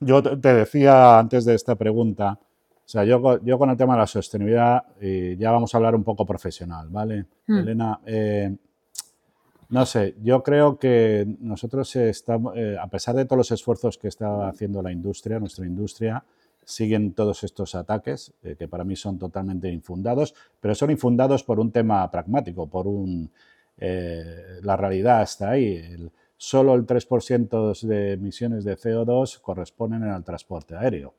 Yo 0.01 0.23
te 0.23 0.55
decía 0.55 1.19
antes 1.19 1.45
de 1.45 1.55
esta 1.55 1.75
pregunta, 1.75 2.39
o 2.41 2.89
sea, 2.89 3.05
yo, 3.05 3.39
yo 3.43 3.59
con 3.59 3.69
el 3.69 3.77
tema 3.77 3.95
de 3.95 4.01
la 4.01 4.07
sostenibilidad, 4.07 4.85
eh, 5.01 5.37
ya 5.39 5.51
vamos 5.51 5.75
a 5.75 5.77
hablar 5.77 5.95
un 5.95 6.05
poco 6.05 6.25
profesional, 6.25 6.89
¿vale? 6.89 7.27
Hmm. 7.47 7.59
Elena, 7.59 8.01
eh, 8.07 8.57
no 9.69 9.85
sé, 9.85 10.15
yo 10.23 10.45
creo 10.45 10.79
que 10.79 11.27
nosotros 11.41 11.97
estamos, 11.97 12.57
eh, 12.57 12.77
a 12.81 12.87
pesar 12.87 13.17
de 13.17 13.25
todos 13.25 13.39
los 13.39 13.51
esfuerzos 13.51 13.99
que 13.99 14.07
está 14.09 14.49
haciendo 14.49 14.81
la 14.81 14.93
industria, 14.93 15.41
nuestra 15.41 15.67
industria, 15.67 16.25
siguen 16.65 17.13
todos 17.15 17.43
estos 17.45 17.75
ataques, 17.75 18.33
eh, 18.43 18.57
que 18.57 18.69
para 18.69 18.85
mí 18.85 18.97
son 18.97 19.19
totalmente 19.19 19.71
infundados, 19.71 20.35
pero 20.61 20.75
son 20.75 20.91
infundados 20.91 21.43
por 21.43 21.61
un 21.61 21.73
tema 21.73 22.11
pragmático, 22.11 22.67
por 22.69 22.87
un... 22.87 23.31
Eh, 23.79 24.61
la 24.63 24.77
realidad 24.77 25.23
está 25.23 25.51
ahí. 25.51 25.83
solo 26.37 26.75
el 26.75 26.87
3% 26.87 27.81
de 27.83 28.13
emisiones 28.13 28.65
de 28.65 28.77
CO2 28.77 29.41
corresponden 29.41 30.03
al 30.05 30.25
transporte 30.25 30.77
aéreo. 30.77 31.15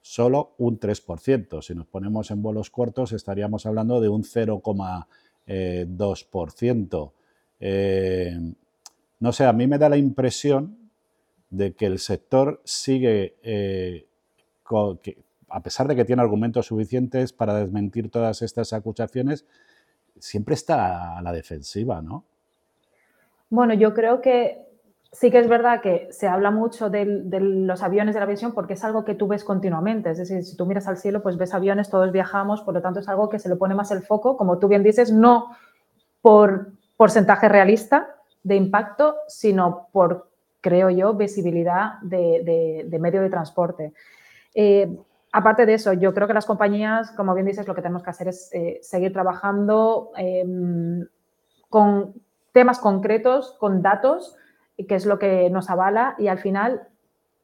solo 0.00 0.54
un 0.58 0.78
3%. 0.80 1.62
Si 1.62 1.74
nos 1.74 1.86
ponemos 1.86 2.30
en 2.30 2.42
vuelos 2.42 2.70
cortos 2.70 3.12
estaríamos 3.12 3.66
hablando 3.66 4.00
de 4.00 4.08
un 4.08 4.22
0,2%. 4.24 7.12
Eh, 7.64 8.36
no 9.20 9.32
sé, 9.32 9.44
a 9.44 9.52
mí 9.52 9.68
me 9.68 9.78
da 9.78 9.88
la 9.88 9.96
impresión 9.96 10.90
de 11.48 11.74
que 11.74 11.86
el 11.86 12.00
sector 12.00 12.60
sigue, 12.64 13.36
eh, 13.44 14.08
a 15.48 15.62
pesar 15.62 15.86
de 15.86 15.94
que 15.94 16.04
tiene 16.04 16.22
argumentos 16.22 16.66
suficientes 16.66 17.32
para 17.32 17.54
desmentir 17.54 18.10
todas 18.10 18.42
estas 18.42 18.72
acusaciones, 18.72 19.46
siempre 20.18 20.56
está 20.56 21.16
a 21.16 21.22
la 21.22 21.30
defensiva, 21.30 22.02
¿no? 22.02 22.24
Bueno, 23.48 23.74
yo 23.74 23.94
creo 23.94 24.20
que 24.20 24.66
sí 25.12 25.30
que 25.30 25.38
es 25.38 25.48
verdad 25.48 25.82
que 25.82 26.08
se 26.10 26.26
habla 26.26 26.50
mucho 26.50 26.90
de, 26.90 27.04
los 27.04 27.82
aviones 27.84 28.14
de 28.14 28.20
la 28.20 28.24
aviación 28.24 28.54
porque 28.54 28.72
es 28.72 28.82
algo 28.82 29.04
que 29.04 29.14
tú 29.14 29.28
ves 29.28 29.44
continuamente. 29.44 30.10
Es 30.10 30.18
decir, 30.18 30.42
si 30.42 30.56
tú 30.56 30.66
miras 30.66 30.88
al 30.88 30.96
cielo, 30.96 31.22
pues 31.22 31.36
ves 31.36 31.54
aviones, 31.54 31.90
todos 31.90 32.10
viajamos, 32.10 32.62
por 32.62 32.74
lo 32.74 32.82
tanto 32.82 32.98
es 32.98 33.08
algo 33.08 33.28
que 33.28 33.38
se 33.38 33.48
le 33.48 33.54
pone 33.54 33.76
más 33.76 33.92
el 33.92 34.02
foco, 34.02 34.36
como 34.36 34.58
tú 34.58 34.66
bien 34.66 34.82
dices, 34.82 35.12
no 35.12 35.54
por 36.22 36.72
porcentaje 37.02 37.48
realista 37.48 38.14
de 38.44 38.54
impacto, 38.54 39.16
sino 39.26 39.88
por, 39.90 40.30
creo 40.60 40.88
yo, 40.88 41.14
visibilidad 41.14 41.94
de, 42.00 42.86
medio 43.00 43.22
de 43.22 43.28
transporte. 43.28 43.92
Eh, 44.54 44.96
aparte 45.32 45.66
de 45.66 45.74
eso, 45.74 45.94
yo 45.94 46.14
creo 46.14 46.28
que 46.28 46.34
las 46.34 46.46
compañías, 46.46 47.10
como 47.10 47.34
bien 47.34 47.48
dices, 47.48 47.66
lo 47.66 47.74
que 47.74 47.82
tenemos 47.82 48.04
que 48.04 48.10
hacer 48.10 48.28
es 48.28 48.50
eh, 48.52 48.78
seguir 48.82 49.12
trabajando 49.12 50.12
em, 50.16 51.04
con 51.68 52.14
temas 52.52 52.78
concretos, 52.78 53.56
con 53.58 53.82
datos, 53.82 54.36
que 54.86 54.94
es 54.94 55.04
lo 55.04 55.18
que 55.18 55.50
nos 55.50 55.70
avala 55.70 56.14
y 56.18 56.28
al 56.28 56.38
final, 56.38 56.86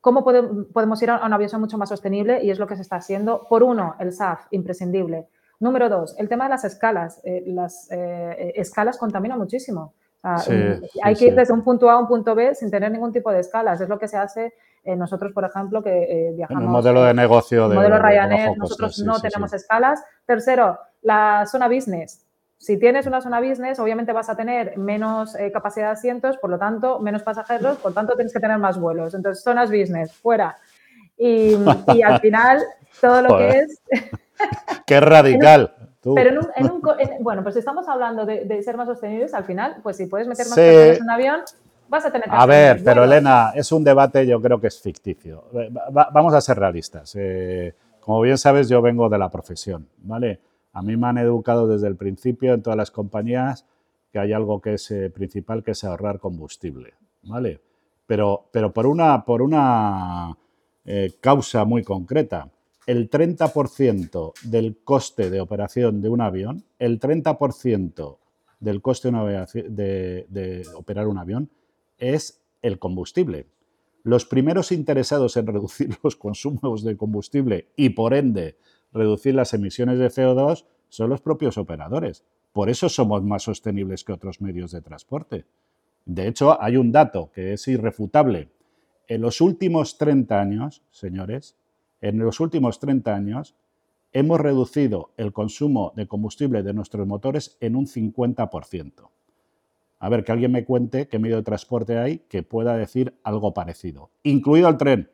¿cómo 0.00 0.22
podemos 0.22 1.02
ir 1.02 1.10
a 1.10 1.26
una 1.26 1.34
aviación 1.34 1.60
mucho 1.60 1.78
más 1.78 1.88
sostenible? 1.88 2.44
Y 2.44 2.52
es 2.52 2.60
lo 2.60 2.68
que 2.68 2.76
se 2.76 2.82
está 2.82 2.94
haciendo. 2.94 3.44
Por 3.48 3.64
uno, 3.64 3.96
el 3.98 4.12
SAF, 4.12 4.46
imprescindible. 4.52 5.26
Número 5.60 5.88
dos, 5.88 6.14
el 6.18 6.28
tema 6.28 6.44
de 6.44 6.50
las 6.50 6.64
escalas. 6.64 7.20
Eh, 7.24 7.42
las 7.46 7.88
eh, 7.90 8.52
escalas 8.56 8.96
contaminan 8.96 9.38
muchísimo. 9.38 9.94
hay 10.22 11.14
que 11.14 11.26
ir 11.26 11.34
desde 11.34 11.52
un 11.52 11.62
punto 11.62 11.90
A 11.90 11.94
a 11.94 11.98
un 11.98 12.06
punto 12.06 12.34
B 12.34 12.54
sin 12.54 12.70
tener 12.70 12.90
ningún 12.92 13.12
tipo 13.12 13.30
de 13.32 13.40
escalas. 13.40 13.80
Es 13.80 13.88
lo 13.88 13.98
que 13.98 14.08
se 14.08 14.16
hace 14.16 14.54
eh, 14.84 14.96
nosotros, 14.96 15.32
por 15.32 15.44
ejemplo, 15.44 15.82
que 15.82 16.32
viajamos. 16.34 16.64
En 16.64 16.70
modelo 16.70 17.02
de 17.02 17.14
negocio 17.14 17.68
de. 17.68 17.74
modelo 17.74 17.98
Ryanair, 17.98 18.56
nosotros 18.56 18.98
no 19.00 19.20
tenemos 19.20 19.52
escalas. 19.52 20.02
Tercero, 20.26 20.78
la 21.02 21.44
zona 21.46 21.68
business. 21.68 22.24
Si 22.58 22.76
tienes 22.76 23.06
una 23.06 23.20
zona 23.20 23.40
business, 23.40 23.78
obviamente 23.78 24.12
vas 24.12 24.28
a 24.28 24.36
tener 24.36 24.76
menos 24.76 25.36
eh, 25.36 25.52
capacidad 25.52 25.86
de 25.86 25.92
asientos, 25.92 26.38
por 26.38 26.50
lo 26.50 26.58
tanto, 26.58 26.98
menos 26.98 27.22
pasajeros, 27.22 27.78
por 27.78 27.94
tanto, 27.94 28.16
tienes 28.16 28.32
que 28.32 28.40
tener 28.40 28.58
más 28.58 28.80
vuelos. 28.80 29.14
Entonces, 29.14 29.44
zonas 29.44 29.70
business, 29.70 30.12
fuera. 30.12 30.58
Y, 31.16 31.54
al 32.02 32.20
final, 32.20 32.64
todo 33.00 33.22
lo 33.22 33.38
que 33.38 33.48
es... 33.60 33.80
¡Qué 34.86 35.00
radical! 35.00 35.74
Pero 36.14 36.40
en 36.56 36.70
un, 36.70 36.80
bueno, 37.20 37.42
pues 37.42 37.54
si 37.54 37.58
estamos 37.58 37.88
hablando 37.88 38.24
de, 38.24 38.62
ser 38.62 38.76
más 38.76 38.88
sostenibles, 38.88 39.34
al 39.34 39.44
final, 39.44 39.76
pues 39.82 39.96
si 39.96 40.06
puedes 40.06 40.26
meter 40.26 40.46
más 40.46 40.54
personas 40.56 40.96
en 40.96 41.02
un 41.02 41.10
avión, 41.10 41.40
vas 41.88 42.04
a 42.06 42.10
tener 42.10 42.28
que 42.28 42.36
A 42.36 42.46
ver, 42.46 42.82
pero 42.84 43.04
Elena, 43.04 43.52
es 43.54 43.70
un 43.72 43.84
debate, 43.84 44.26
yo 44.26 44.40
creo 44.40 44.60
que 44.60 44.68
es 44.68 44.80
ficticio. 44.80 45.44
vamos 45.90 46.34
a 46.34 46.40
ser 46.40 46.58
realistas. 46.58 47.14
Eh, 47.16 47.74
como 48.00 48.20
bien 48.20 48.38
sabes, 48.38 48.68
yo 48.68 48.80
vengo 48.80 49.08
de 49.08 49.18
la 49.18 49.28
profesión, 49.28 49.88
¿vale? 49.98 50.40
A 50.72 50.82
mí 50.82 50.96
me 50.96 51.08
han 51.08 51.18
educado 51.18 51.66
desde 51.66 51.88
el 51.88 51.96
principio 51.96 52.54
en 52.54 52.62
todas 52.62 52.76
las 52.76 52.90
compañías 52.90 53.66
que 54.12 54.18
hay 54.18 54.32
algo 54.32 54.60
que 54.60 54.74
es 54.74 54.90
eh, 54.90 55.10
principal, 55.10 55.62
que 55.62 55.72
es 55.72 55.84
ahorrar 55.84 56.18
combustible, 56.18 56.94
¿vale? 57.24 57.60
Pero, 58.06 58.48
pero 58.52 58.72
por 58.72 58.86
una, 58.86 59.24
por 59.24 59.42
una 59.42 60.34
eh, 60.84 61.12
causa 61.20 61.64
muy 61.64 61.82
concreta. 61.82 62.48
El 62.88 63.10
30% 63.10 64.32
del 64.44 64.78
coste 64.82 65.28
de 65.28 65.42
operación 65.42 66.00
de 66.00 66.08
un 66.08 66.22
avión, 66.22 66.64
el 66.78 66.98
30% 66.98 68.16
del 68.60 68.80
coste 68.80 69.10
de, 69.10 70.66
operar 70.74 71.06
un 71.06 71.18
avión 71.18 71.50
es 71.98 72.40
el 72.62 72.78
combustible. 72.78 73.44
Los 74.04 74.24
primeros 74.24 74.72
interesados 74.72 75.36
en 75.36 75.46
reducir 75.52 75.98
los 76.02 76.16
consumos 76.16 76.82
de 76.82 76.96
combustible 76.96 77.68
y 77.76 77.90
por 77.90 78.14
ende 78.14 78.56
reducir 78.90 79.34
las 79.34 79.52
emisiones 79.52 79.98
de 79.98 80.08
CO2 80.08 80.64
son 80.88 81.10
los 81.10 81.20
propios 81.20 81.58
operadores. 81.58 82.24
Por 82.54 82.70
eso 82.70 82.88
somos 82.88 83.22
más 83.22 83.42
sostenibles 83.42 84.02
que 84.02 84.14
otros 84.14 84.40
medios 84.40 84.70
de 84.70 84.80
transporte. 84.80 85.44
De 86.06 86.26
hecho, 86.26 86.58
hay 86.58 86.78
un 86.78 86.90
dato 86.90 87.30
que 87.34 87.52
es 87.52 87.68
irrefutable. 87.68 88.48
En 89.08 89.20
los 89.20 89.42
últimos 89.42 89.98
30 89.98 90.40
años, 90.40 90.82
señores, 90.90 91.57
en 92.00 92.18
los 92.18 92.40
últimos 92.40 92.80
30 92.80 93.14
años 93.14 93.54
hemos 94.12 94.40
reducido 94.40 95.10
el 95.16 95.32
consumo 95.32 95.92
de 95.96 96.06
combustible 96.06 96.62
de 96.62 96.72
nuestros 96.72 97.06
motores 97.06 97.56
en 97.60 97.76
un 97.76 97.86
50%. 97.86 99.10
A 100.00 100.08
ver, 100.08 100.24
que 100.24 100.32
alguien 100.32 100.52
me 100.52 100.64
cuente 100.64 101.08
qué 101.08 101.18
medio 101.18 101.36
de 101.36 101.42
transporte 101.42 101.98
hay 101.98 102.18
que 102.28 102.42
pueda 102.42 102.76
decir 102.76 103.18
algo 103.24 103.52
parecido, 103.52 104.10
incluido 104.22 104.68
el 104.68 104.76
tren 104.76 105.10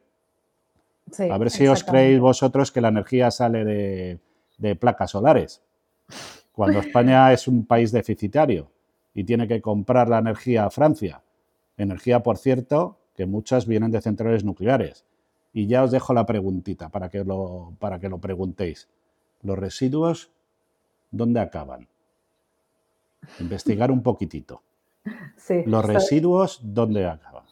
a 1.31 1.39
ver 1.39 1.51
si 1.51 1.67
os 1.67 1.85
creéis 1.85 2.21
vosotros 2.21 2.73
que 2.73 2.81
la 2.81 2.89
energía 2.89 3.31
sale 3.31 3.65
de, 4.59 4.77
placas 4.77 5.11
solares. 5.11 5.63
Cuando 6.53 6.81
España 6.81 7.33
es 7.33 7.47
un 7.49 7.67
país 7.67 7.93
deficitario 7.93 8.71
y 9.13 9.25
tiene 9.25 9.47
que 9.47 9.61
comprar 9.61 10.09
la 10.09 10.19
energía 10.19 10.65
a 10.65 10.71
Francia. 10.71 11.23
Energía, 11.77 12.23
por 12.23 12.39
cierto, 12.39 12.99
que 13.15 13.27
muchas 13.27 13.67
vienen 13.67 13.91
de 13.91 14.01
centrales 14.01 14.45
nucleares. 14.45 15.05
Y 15.55 15.67
ya 15.69 15.85
os 15.85 15.93
dejo 15.93 16.13
la 16.13 16.27
preguntita 16.27 16.91
para 16.91 17.09
que 17.09 17.25
lo, 17.25 17.73
para 17.79 17.99
que 17.99 18.11
lo 18.11 18.19
preguntéis. 18.19 18.89
¿Los 19.43 19.59
residuos 19.59 20.31
dónde 21.11 21.41
acaban? 21.41 21.87
Investigar 23.41 23.91
un 23.91 24.03
poquitito. 24.03 24.63
Los 25.67 25.85
residuos 25.85 26.61
dónde 26.63 27.07
acaban. 27.07 27.45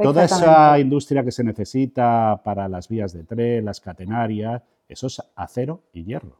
Toda 0.00 0.24
esa 0.24 0.78
industria 0.78 1.24
que 1.24 1.32
se 1.32 1.44
necesita 1.44 2.40
para 2.42 2.68
las 2.68 2.88
vías 2.88 3.12
de 3.12 3.24
tren, 3.24 3.64
las 3.64 3.80
catenarias, 3.80 4.62
eso 4.88 5.06
es 5.06 5.22
acero 5.36 5.82
y 5.92 6.04
hierro. 6.04 6.38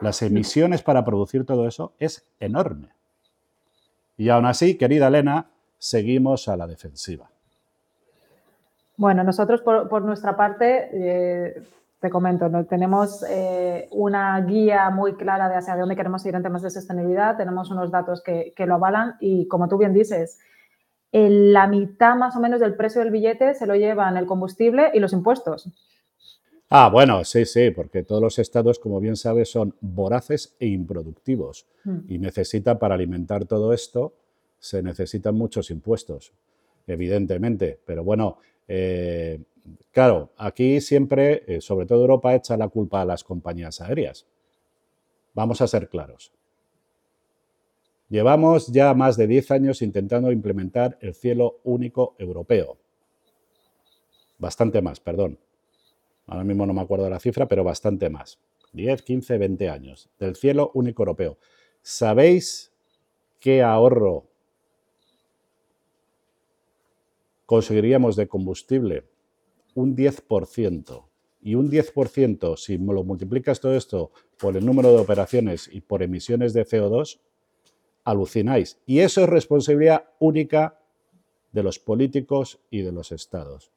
Las 0.00 0.22
emisiones 0.22 0.82
para 0.82 1.04
producir 1.04 1.44
todo 1.44 1.68
eso 1.68 1.92
es 1.98 2.24
enorme. 2.38 2.88
Y 4.16 4.28
aún 4.28 4.46
así, 4.46 4.76
querida 4.76 5.08
Elena, 5.08 5.50
seguimos 5.78 6.48
a 6.48 6.56
la 6.56 6.66
defensiva. 6.66 7.30
Bueno, 9.00 9.24
nosotros 9.24 9.62
por, 9.62 10.02
nuestra 10.02 10.36
parte, 10.36 10.90
eh, 10.92 11.62
te 12.00 12.10
comento, 12.10 12.50
¿no? 12.50 12.66
tenemos 12.66 13.24
eh, 13.30 13.88
una 13.92 14.38
guía 14.42 14.90
muy 14.90 15.14
clara 15.14 15.48
de 15.48 15.54
hacia 15.54 15.74
dónde 15.74 15.96
queremos 15.96 16.26
ir 16.26 16.34
en 16.34 16.42
temas 16.42 16.60
de 16.60 16.68
sostenibilidad, 16.68 17.38
tenemos 17.38 17.70
unos 17.70 17.90
datos 17.90 18.22
que, 18.22 18.52
que 18.54 18.66
lo 18.66 18.74
avalan 18.74 19.14
y 19.18 19.48
como 19.48 19.70
tú 19.70 19.78
bien 19.78 19.94
dices, 19.94 20.38
la 21.12 21.66
mitad 21.66 22.14
más 22.14 22.36
o 22.36 22.40
menos 22.40 22.60
del 22.60 22.74
precio 22.74 23.00
del 23.00 23.10
billete 23.10 23.54
se 23.54 23.66
lo 23.66 23.74
llevan 23.74 24.18
el 24.18 24.26
combustible 24.26 24.90
y 24.92 25.00
los 25.00 25.14
impuestos. 25.14 25.70
Ah, 26.68 26.90
bueno, 26.92 27.24
sí, 27.24 27.46
sí, 27.46 27.70
porque 27.70 28.02
todos 28.02 28.20
los 28.20 28.38
estados, 28.38 28.78
como 28.78 29.00
bien 29.00 29.16
sabes, 29.16 29.50
son 29.50 29.74
voraces 29.80 30.54
e 30.60 30.66
improductivos 30.66 31.66
mm. 31.84 32.00
y 32.06 32.18
necesita 32.18 32.78
para 32.78 32.96
alimentar 32.96 33.46
todo 33.46 33.72
esto, 33.72 34.12
se 34.58 34.82
necesitan 34.82 35.36
muchos 35.36 35.70
impuestos, 35.70 36.34
evidentemente. 36.86 37.80
Pero 37.86 38.04
bueno, 38.04 38.36
eh, 38.72 39.42
claro, 39.90 40.30
aquí 40.36 40.80
siempre, 40.80 41.42
eh, 41.48 41.60
sobre 41.60 41.86
todo 41.86 42.02
Europa, 42.02 42.36
echa 42.36 42.56
la 42.56 42.68
culpa 42.68 43.00
a 43.00 43.04
las 43.04 43.24
compañías 43.24 43.80
aéreas. 43.80 44.28
Vamos 45.34 45.60
a 45.60 45.66
ser 45.66 45.88
claros. 45.88 46.32
Llevamos 48.08 48.68
ya 48.68 48.94
más 48.94 49.16
de 49.16 49.26
10 49.26 49.50
años 49.50 49.82
intentando 49.82 50.30
implementar 50.30 50.96
el 51.00 51.14
cielo 51.14 51.58
único 51.64 52.14
europeo. 52.16 52.78
Bastante 54.38 54.80
más, 54.80 55.00
perdón. 55.00 55.40
Ahora 56.26 56.44
mismo 56.44 56.64
no 56.64 56.72
me 56.72 56.80
acuerdo 56.80 57.10
la 57.10 57.18
cifra, 57.18 57.48
pero 57.48 57.64
bastante 57.64 58.08
más. 58.08 58.38
10, 58.72 59.02
15, 59.02 59.36
20 59.36 59.68
años 59.68 60.10
del 60.20 60.36
cielo 60.36 60.70
único 60.74 61.02
europeo. 61.02 61.38
¿Sabéis 61.82 62.72
qué 63.40 63.62
ahorro 63.62 64.29
conseguiríamos 67.50 68.14
de 68.14 68.28
combustible? 68.28 69.02
Un 69.74 69.96
10%. 69.96 71.02
Y 71.42 71.56
un 71.56 71.68
10%, 71.68 72.56
si 72.56 72.78
lo 72.78 73.02
multiplicas 73.02 73.58
todo 73.58 73.74
esto 73.74 74.12
por 74.38 74.56
el 74.56 74.64
número 74.64 74.92
de 74.92 75.00
operaciones 75.00 75.68
y 75.72 75.80
por 75.80 76.04
emisiones 76.04 76.52
de 76.52 76.64
CO2, 76.64 77.18
alucináis. 78.04 78.78
Y 78.86 79.00
eso 79.00 79.24
es 79.24 79.28
responsabilidad 79.28 80.04
única 80.20 80.78
de 81.50 81.64
los 81.64 81.80
políticos 81.80 82.60
y 82.70 82.82
de 82.82 82.92
los 82.92 83.10
estados. 83.10 83.72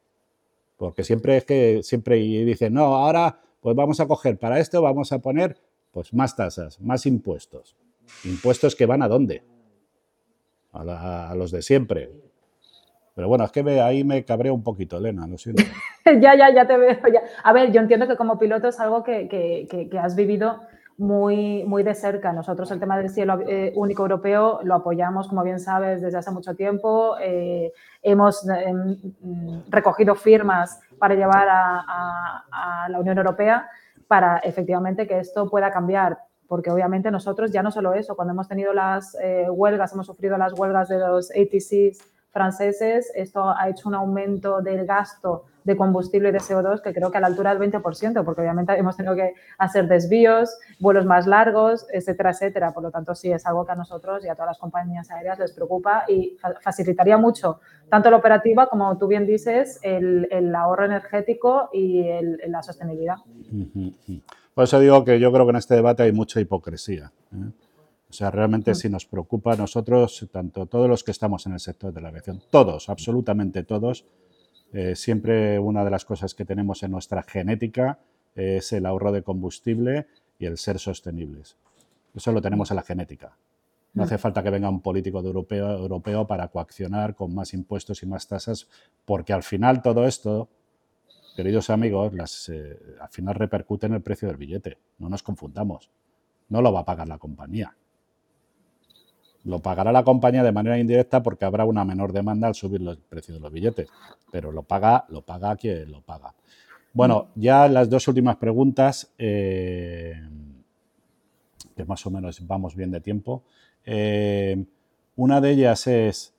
Porque 0.78 1.04
siempre 1.04 1.38
es 1.38 1.46
que 1.46 1.82
siempre 1.82 2.18
dicen, 2.18 2.76
no, 2.76 2.96
ahora 2.96 3.42
pues 3.60 3.76
vamos 3.76 4.00
a 4.00 4.08
coger 4.08 4.38
para 4.38 4.60
esto, 4.60 4.84
vamos 4.84 5.12
a 5.12 5.18
poner 5.18 5.58
pues 5.92 6.14
más 6.14 6.36
tasas, 6.36 6.80
más 6.80 7.08
impuestos. 7.08 7.76
Impuestos 8.24 8.76
que 8.76 8.86
van 8.86 9.02
a 9.02 9.08
dónde? 9.08 9.42
A, 10.74 11.34
los 11.36 11.50
de 11.50 11.64
siempre. 11.64 12.33
Pero 13.16 13.28
bueno, 13.28 13.44
es 13.44 13.52
que 13.52 13.82
ahí 13.82 14.04
me 14.04 14.26
cabreo 14.26 14.54
un 14.54 14.64
poquito, 14.64 14.98
Elena, 14.98 15.28
lo 15.28 15.38
siento. 15.38 15.64
ya, 16.06 16.36
ya, 16.36 16.52
ya 16.54 16.66
te 16.66 16.78
veo. 16.78 16.98
A 17.44 17.54
ver, 17.54 17.72
yo 17.72 17.80
entiendo 17.80 18.08
que 18.08 18.16
como 18.16 18.40
piloto 18.40 18.68
es 18.68 18.80
algo 18.80 19.04
que, 19.04 19.28
que, 19.28 19.88
que, 19.90 20.00
has 20.00 20.16
vivido 20.16 20.62
muy, 20.98 21.64
muy 21.66 21.84
de 21.84 21.94
cerca. 21.94 22.34
Nosotros 22.34 22.72
el 22.72 22.80
tema 22.80 22.98
del 22.98 23.12
cielo 23.12 23.40
eh, 23.48 23.72
único 23.76 24.02
europeo 24.02 24.62
lo 24.64 24.74
apoyamos, 24.74 25.28
como 25.28 25.44
bien 25.44 25.60
sabes, 25.60 26.02
desde 26.02 26.18
hace 26.18 26.32
mucho 26.32 26.56
tiempo. 26.56 27.16
Eh, 27.22 27.72
hemos 28.02 28.48
em, 28.50 28.98
recogido 29.70 30.16
firmas 30.16 30.80
para 30.98 31.14
llevar 31.14 31.48
a, 31.50 32.44
a, 32.52 32.90
la 32.90 33.00
Unión 33.00 33.18
Europea 33.18 33.70
para 34.08 34.40
efectivamente 34.40 35.08
que 35.08 35.20
esto 35.20 35.50
pueda 35.50 35.72
cambiar 35.72 36.18
porque 36.48 36.70
obviamente 36.70 37.10
nosotros 37.10 37.52
ya 37.52 37.64
no 37.64 37.72
solo 37.72 37.94
eso, 37.94 38.16
cuando 38.16 38.34
hemos 38.34 38.48
tenido 38.48 38.74
las 38.74 39.18
eh, 39.20 39.50
huelgas, 39.50 39.94
hemos 39.94 40.06
sufrido 40.06 40.38
las 40.38 40.54
huelgas 40.54 40.88
de 40.88 41.00
los 41.00 41.32
ATCs 41.32 42.13
franceses, 42.34 43.12
esto 43.16 43.54
ha 43.56 43.70
hecho 43.70 43.88
un 43.88 43.96
aumento 43.96 44.62
del 44.62 44.86
gasto 44.86 45.46
de 45.64 45.78
combustible 45.78 46.30
y 46.30 46.32
de 46.32 46.40
CO2 46.40 46.82
que 46.82 46.94
creo 46.94 47.12
que 47.12 47.20
a 47.20 47.22
la 47.22 47.28
altura 47.28 47.56
del 47.56 47.72
20%, 47.72 48.26
porque 48.26 48.42
obviamente 48.42 48.74
hemos 48.74 48.98
tenido 48.98 49.16
que 49.16 49.34
hacer 49.58 49.88
desvíos, 49.88 50.58
vuelos 50.80 51.06
más 51.06 51.28
largos, 51.28 51.86
etcétera, 51.94 52.32
etcétera. 52.32 52.74
Por 52.74 52.84
lo 52.84 52.92
tanto, 52.92 53.16
sí, 53.16 53.32
es 53.32 53.46
algo 53.46 53.66
que 53.66 53.72
a 53.72 53.76
nosotros 53.76 54.26
y 54.26 54.30
a 54.30 54.34
todas 54.34 54.50
las 54.50 54.58
compañías 54.58 55.10
aéreas 55.12 55.40
les 55.40 55.54
preocupa 55.54 56.04
y 56.10 56.38
facilitaría 56.62 57.18
mucho 57.18 57.62
tanto 57.90 58.10
la 58.10 58.18
operativa 58.18 58.68
como 58.68 58.98
tú 58.98 59.08
bien 59.08 59.28
dices, 59.28 59.80
el, 59.84 60.54
ahorro 60.56 60.86
energético 60.86 61.70
y 61.72 62.04
la 62.48 62.64
sostenibilidad. 62.64 63.18
Por 64.54 64.64
eso 64.64 64.80
digo 64.80 65.06
que 65.06 65.20
yo 65.20 65.32
creo 65.32 65.46
que 65.46 65.52
en 65.52 65.56
este 65.58 65.76
debate 65.76 66.04
hay 66.04 66.12
mucha 66.12 66.40
hipocresía. 66.40 67.12
¿eh? 67.32 67.52
O 68.14 68.16
sea, 68.16 68.30
realmente 68.30 68.74
mm. 68.74 68.76
sí 68.76 68.90
nos 68.90 69.08
preocupa 69.08 69.54
a 69.54 69.56
nosotros, 69.56 70.30
tanto 70.32 70.68
todos 70.68 70.88
los 70.88 71.04
que 71.04 71.10
estamos 71.10 71.48
en 71.48 71.54
el 71.54 71.60
sector 71.60 71.92
de 71.92 72.00
la 72.00 72.10
aviación, 72.10 72.44
todos, 72.52 72.88
absolutamente 72.88 73.64
todos, 73.64 74.06
eh, 74.72 74.96
siempre 74.96 75.58
una 75.58 75.84
de 75.84 75.90
las 75.90 76.06
cosas 76.06 76.36
que 76.36 76.46
tenemos 76.46 76.84
en 76.84 76.92
nuestra 76.92 77.24
genética 77.24 77.98
es 78.36 78.72
el 78.72 78.86
ahorro 78.86 79.12
de 79.12 79.24
combustible 79.24 80.06
y 80.38 80.46
el 80.46 80.60
ser 80.60 80.78
sostenibles. 80.78 81.58
Eso 82.14 82.32
lo 82.32 82.40
tenemos 82.40 82.70
en 82.70 82.76
la 82.76 82.84
genética. 82.84 83.36
No 83.96 84.04
hace 84.04 84.20
falta 84.20 84.44
que 84.44 84.52
venga 84.52 84.70
un 84.70 84.82
político 84.82 85.24
de 85.24 85.30
europeo, 85.30 85.72
europeo 85.72 86.28
para 86.28 86.50
coaccionar 86.50 87.16
con 87.16 87.34
más 87.34 87.56
impuestos 87.56 88.04
y 88.04 88.06
más 88.06 88.28
tasas, 88.28 88.68
porque 89.06 89.34
al 89.34 89.42
final 89.42 89.82
todo 89.82 90.06
esto, 90.06 90.50
queridos 91.36 91.72
amigos, 91.72 92.14
las, 92.14 92.48
eh, 92.50 92.78
al 93.02 93.10
final 93.10 93.34
repercute 93.34 93.88
en 93.88 93.94
el 93.94 94.02
precio 94.04 94.28
del 94.28 94.38
billete. 94.38 94.78
No 95.00 95.10
nos 95.10 95.24
confundamos. 95.24 95.90
No 96.50 96.62
lo 96.62 96.72
va 96.72 96.82
a 96.82 96.86
pagar 96.86 97.08
la 97.08 97.18
compañía. 97.18 97.76
Lo 99.46 99.60
pagará 99.60 99.92
la 99.92 100.04
compañía 100.04 100.44
de 100.44 100.52
manera 100.52 100.80
indirecta 100.80 101.22
porque 101.22 101.46
habrá 101.46 101.66
una 101.66 101.84
menor 101.84 102.14
demanda 102.14 102.48
al 102.48 102.56
subir 102.56 102.82
el 102.82 102.98
precio 102.98 103.34
de 103.34 103.40
los 103.42 103.52
billetes, 103.52 103.90
pero 104.32 104.52
lo 104.52 104.64
paga, 104.64 105.06
lo 105.10 105.22
paga 105.22 105.56
quien 105.58 105.92
lo 105.92 106.02
paga. 106.02 106.34
Bueno, 106.94 107.30
ya 107.36 107.68
las 107.68 107.90
dos 107.90 108.08
últimas 108.08 108.38
preguntas, 108.38 109.12
eh, 109.18 110.14
que 111.76 111.86
más 111.86 112.06
o 112.06 112.12
menos 112.12 112.46
vamos 112.46 112.76
bien 112.76 112.92
de 112.92 113.02
tiempo. 113.02 113.44
Eh, 113.84 114.64
una 115.16 115.42
de 115.42 115.52
ellas 115.52 115.88
es, 115.88 116.34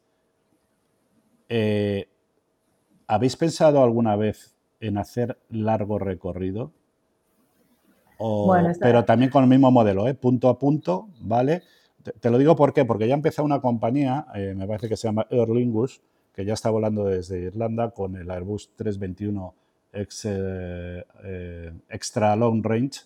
eh, 1.49 2.09
¿habéis 3.07 3.37
pensado 3.37 3.83
alguna 3.83 4.17
vez 4.17 4.55
en 4.81 4.97
hacer 4.97 5.39
largo 5.51 5.99
recorrido? 5.99 6.71
Pero 8.81 9.05
también 9.05 9.31
con 9.31 9.43
el 9.43 9.51
mismo 9.51 9.71
modelo, 9.71 10.13
punto 10.15 10.49
a 10.49 10.59
punto, 10.59 11.09
¿vale? 11.21 11.63
Te, 12.21 12.31
lo 12.31 12.37
digo 12.37 12.55
por 12.55 12.75
qué, 12.75 12.85
porque 12.85 13.09
ya 13.09 13.15
empezó 13.15 13.43
una 13.45 13.61
compañía, 13.61 14.27
eh, 14.35 14.55
me 14.55 14.67
parece 14.67 14.89
que 14.89 14.97
se 14.97 15.09
llama 15.09 15.27
Aer 15.31 15.49
Lingus, 15.49 16.03
que 16.35 16.45
ya 16.45 16.53
está 16.53 16.69
volando 16.69 17.07
desde 17.07 17.41
Irlanda 17.41 17.93
con 17.93 18.17
el 18.17 18.31
Airbus 18.31 18.75
321 18.77 19.55
eh, 19.93 21.05
eh, 21.25 21.73
Extra 21.89 22.37
Long 22.37 22.63
Range, 22.65 23.01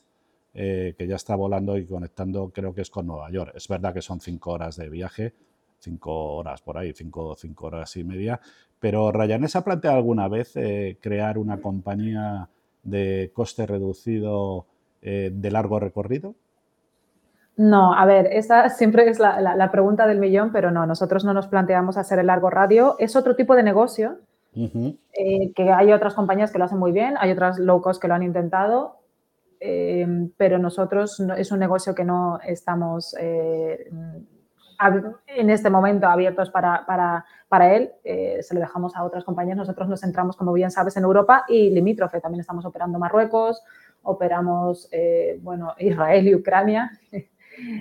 que 0.52 1.06
ya 1.06 1.14
está 1.14 1.36
volando 1.36 1.78
y 1.78 1.86
conectando, 1.86 2.50
creo 2.50 2.74
que 2.74 2.80
es 2.80 2.90
con 2.90 3.06
Nueva 3.06 3.30
York. 3.30 3.52
Es 3.54 3.68
verdad 3.68 3.94
que 3.94 4.02
son 4.02 4.20
cinco 4.20 4.50
horas 4.50 4.74
de 4.76 4.88
viaje, 4.88 5.34
cinco 5.78 6.34
horas 6.34 6.62
por 6.62 6.76
ahí, 6.76 6.92
cinco, 6.92 7.36
cinco 7.36 7.66
horas 7.66 7.96
y 7.96 8.02
media, 8.02 8.40
pero 8.80 9.12
Ryanair 9.12 9.48
se 9.48 9.58
ha 9.58 9.62
planteado 9.62 9.98
alguna 9.98 10.26
vez 10.26 10.54
crear 11.00 11.38
una 11.38 11.60
compañía 11.60 12.48
de 12.82 13.30
coste 13.32 13.66
reducido 13.66 14.66
de 15.00 15.50
largo 15.52 15.78
recorrido. 15.78 16.34
No, 17.58 17.92
a 17.92 18.06
ver, 18.06 18.28
esa 18.30 18.68
siempre 18.68 19.10
es 19.10 19.18
la, 19.18 19.68
pregunta 19.72 20.06
del 20.06 20.20
millón, 20.20 20.52
pero 20.52 20.70
no, 20.70 20.86
nosotros 20.86 21.24
no 21.24 21.34
nos 21.34 21.48
planteamos 21.48 21.96
hacer 21.96 22.20
el 22.20 22.28
largo 22.28 22.50
radio. 22.50 22.94
Es 23.00 23.16
otro 23.16 23.34
tipo 23.34 23.56
de 23.56 23.64
negocio, 23.64 24.18
eh, 24.54 25.52
que 25.56 25.72
hay 25.72 25.92
otras 25.92 26.14
compañías 26.14 26.52
que 26.52 26.58
lo 26.58 26.66
hacen 26.66 26.78
muy 26.78 26.92
bien, 26.92 27.16
hay 27.18 27.32
otras 27.32 27.58
low 27.58 27.82
cost 27.82 28.00
que 28.00 28.06
lo 28.06 28.14
han 28.14 28.22
intentado, 28.22 28.98
eh, 29.58 30.06
pero 30.36 30.58
nosotros 30.58 31.18
es 31.36 31.50
un 31.50 31.58
negocio 31.58 31.96
que 31.96 32.04
no 32.04 32.38
estamos 32.46 33.16
eh, 33.18 33.90
en 35.26 35.50
este 35.50 35.68
momento 35.68 36.06
abiertos 36.06 36.50
para, 36.50 36.86
para 37.48 37.74
él. 37.74 37.90
se 38.04 38.54
lo 38.54 38.60
dejamos 38.60 38.94
a 38.94 39.02
otras 39.02 39.24
compañías. 39.24 39.56
Nosotros 39.56 39.88
nos 39.88 40.00
centramos, 40.00 40.36
como 40.36 40.52
bien 40.52 40.70
sabes, 40.70 40.96
en 40.96 41.02
Europa 41.02 41.44
y 41.48 41.70
limítrofe. 41.70 42.20
También 42.20 42.42
estamos 42.42 42.64
operando 42.64 43.00
Marruecos, 43.00 43.64
operamos, 44.04 44.88
bueno, 45.42 45.74
Israel 45.78 46.28
y 46.28 46.36
Ucrania. 46.36 46.92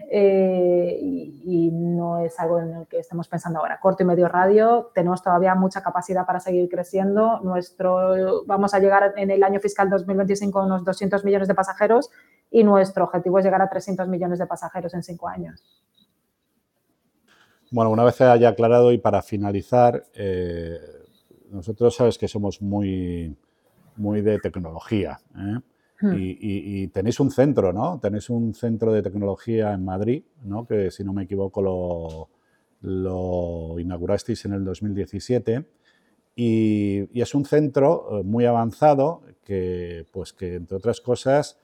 Eh, 0.09 0.97
y, 1.01 1.71
no 1.71 2.19
es 2.19 2.39
algo 2.39 2.59
en 2.59 2.75
el 2.75 2.87
que 2.87 2.99
estemos 2.99 3.27
pensando 3.27 3.59
ahora. 3.59 3.79
Corto 3.79 4.03
y 4.03 4.05
medio 4.05 4.27
radio, 4.27 4.91
tenemos 4.93 5.21
todavía 5.23 5.55
mucha 5.55 5.81
capacidad 5.81 6.25
para 6.25 6.39
seguir 6.39 6.69
creciendo. 6.69 7.39
Nuestro, 7.41 8.45
vamos 8.45 8.73
a 8.73 8.79
llegar 8.79 9.13
en 9.17 9.31
el 9.31 9.43
año 9.43 9.59
fiscal 9.59 9.89
2025 9.89 10.59
a 10.59 10.65
unos 10.65 10.85
200 10.85 11.23
millones 11.25 11.47
de 11.47 11.55
pasajeros 11.55 12.09
y 12.51 12.63
nuestro 12.63 13.05
objetivo 13.05 13.39
es 13.39 13.45
llegar 13.45 13.61
a 13.61 13.69
300 13.69 14.07
millones 14.07 14.39
de 14.39 14.47
pasajeros 14.47 14.93
en 14.93 15.03
cinco 15.03 15.27
años. 15.27 15.63
Bueno, 17.71 17.91
una 17.91 18.03
vez 18.03 18.19
haya 18.21 18.49
aclarado 18.49 18.91
y 18.91 18.97
para 18.97 19.21
finalizar, 19.21 20.05
eh, 20.13 20.79
nosotros 21.49 21.95
sabes 21.95 22.17
que 22.17 22.27
somos 22.27 22.61
muy, 22.61 23.35
muy 23.95 24.21
de 24.21 24.39
tecnología. 24.39 25.19
¿eh? 25.35 25.59
Hmm. 25.99 26.13
Y, 26.15 26.87
tenéis 26.89 27.19
un 27.19 27.31
centro, 27.31 27.73
¿no? 27.73 27.99
Tenéis 27.99 28.29
un 28.29 28.53
centro 28.53 28.93
de 28.93 29.01
tecnología 29.01 29.73
en 29.73 29.83
Madrid, 29.83 30.23
¿no? 30.43 30.67
Que 30.67 30.91
si 30.91 31.03
no 31.03 31.11
me 31.11 31.23
equivoco 31.23 32.29
lo, 32.81 33.79
inaugurasteis 33.79 34.45
en 34.45 34.53
el 34.53 34.63
2017. 34.63 35.65
Y, 36.35 37.19
es 37.19 37.33
un 37.33 37.45
centro 37.45 38.19
eh, 38.19 38.23
muy 38.23 38.45
avanzado 38.45 39.23
que, 39.43 40.05
pues 40.11 40.33
que 40.33 40.55
entre 40.55 40.77
otras 40.77 41.01
cosas, 41.01 41.57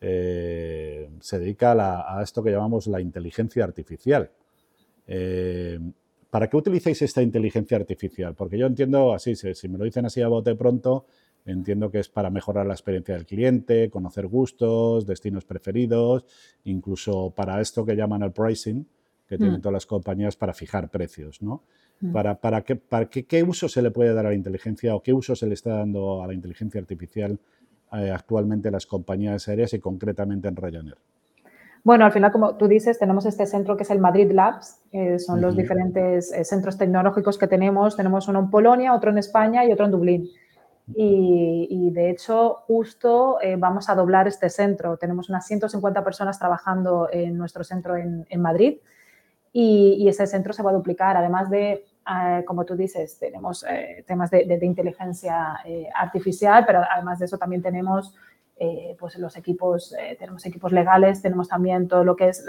eh, 0.00 1.10
se 1.20 1.38
dedica 1.38 1.72
a, 1.72 2.22
esto 2.22 2.42
que 2.42 2.50
llamamos 2.50 2.86
la 2.86 3.00
inteligencia 3.00 3.64
artificial. 3.64 4.30
Eh, 5.06 5.78
¿Para 6.30 6.48
qué 6.48 6.56
utilizáis 6.56 7.02
esta 7.02 7.22
inteligencia 7.22 7.76
artificial? 7.76 8.34
Porque 8.34 8.56
yo 8.56 8.66
entiendo 8.66 9.12
así, 9.12 9.34
si 9.34 9.68
me 9.68 9.78
lo 9.78 9.84
dicen 9.84 10.06
así 10.06 10.22
a 10.22 10.28
bote 10.28 10.54
pronto, 10.54 11.06
Entiendo 11.50 11.90
que 11.90 11.98
es 11.98 12.08
para 12.08 12.30
mejorar 12.30 12.66
la 12.66 12.74
experiencia 12.74 13.14
del 13.14 13.26
cliente, 13.26 13.90
conocer 13.90 14.26
gustos, 14.26 15.06
destinos 15.06 15.44
preferidos, 15.44 16.24
incluso 16.64 17.30
para 17.30 17.60
esto 17.60 17.84
que 17.84 17.96
llaman 17.96 18.22
el 18.22 18.32
pricing, 18.32 18.86
que 19.26 19.36
tienen 19.36 19.58
mm. 19.58 19.60
todas 19.60 19.74
las 19.74 19.86
compañías 19.86 20.36
para 20.36 20.52
fijar 20.52 20.88
precios, 20.90 21.42
¿no? 21.42 21.62
Mm. 22.00 22.12
Para, 22.12 22.40
para, 22.40 22.62
qué, 22.62 22.76
para 22.76 23.08
qué, 23.08 23.42
uso 23.42 23.68
se 23.68 23.82
le 23.82 23.90
puede 23.90 24.14
dar 24.14 24.26
a 24.26 24.30
la 24.30 24.34
inteligencia 24.34 24.94
o 24.94 25.02
qué 25.02 25.12
uso 25.12 25.36
se 25.36 25.46
le 25.46 25.54
está 25.54 25.76
dando 25.76 26.22
a 26.22 26.26
la 26.26 26.34
inteligencia 26.34 26.80
artificial 26.80 27.38
eh, 27.92 28.10
actualmente 28.10 28.68
en 28.68 28.72
las 28.72 28.86
compañías 28.86 29.48
aéreas 29.48 29.72
y 29.74 29.80
concretamente 29.80 30.48
en 30.48 30.56
Ryanair. 30.56 30.98
Bueno, 31.82 32.04
al 32.04 32.12
final, 32.12 32.30
como 32.30 32.56
tú 32.56 32.68
dices, 32.68 32.98
tenemos 32.98 33.24
este 33.24 33.46
centro 33.46 33.76
que 33.76 33.84
es 33.84 33.90
el 33.90 34.00
Madrid 34.00 34.30
Labs, 34.32 34.82
que 34.92 35.18
son 35.18 35.40
los 35.40 35.56
diferentes 35.56 36.30
eh, 36.32 36.44
centros 36.44 36.76
tecnológicos 36.76 37.38
que 37.38 37.46
tenemos. 37.46 37.96
Tenemos 37.96 38.28
uno 38.28 38.40
en 38.40 38.50
Polonia, 38.50 38.94
otro 38.94 39.10
en 39.10 39.18
España 39.18 39.64
y 39.64 39.72
otro 39.72 39.86
en 39.86 39.92
Dublín. 39.92 40.28
Y, 40.94 41.90
de 41.92 42.10
hecho, 42.10 42.62
justo 42.66 43.40
eh, 43.40 43.56
vamos 43.56 43.88
a 43.88 43.94
doblar 43.94 44.28
este 44.28 44.48
centro. 44.50 44.96
Tenemos 44.96 45.28
unas 45.28 45.46
150 45.46 46.04
personas 46.04 46.38
trabajando 46.38 47.08
en 47.12 47.36
nuestro 47.36 47.64
centro 47.64 47.96
en, 47.96 48.40
Madrid 48.40 48.78
y, 49.52 50.08
ese 50.08 50.26
centro 50.26 50.52
se 50.52 50.62
va 50.62 50.70
a 50.70 50.74
duplicar. 50.74 51.16
Además 51.16 51.50
de, 51.50 51.72
eh, 51.72 52.44
como 52.46 52.64
tú 52.64 52.76
dices, 52.76 53.18
tenemos 53.18 53.64
eh, 53.68 54.04
temas 54.06 54.30
de, 54.30 54.58
inteligencia 54.62 55.60
artificial, 55.94 56.64
pero 56.66 56.82
además 56.90 57.18
de 57.18 57.26
eso 57.26 57.38
también 57.38 57.62
tenemos 57.62 58.14
pues 58.98 59.16
los 59.16 59.38
equipos, 59.38 59.96
tenemos 60.18 60.44
equipos 60.44 60.70
legales, 60.70 61.22
tenemos 61.22 61.48
también 61.48 61.88
todo 61.88 62.04
lo 62.04 62.14
que 62.14 62.28
es 62.28 62.44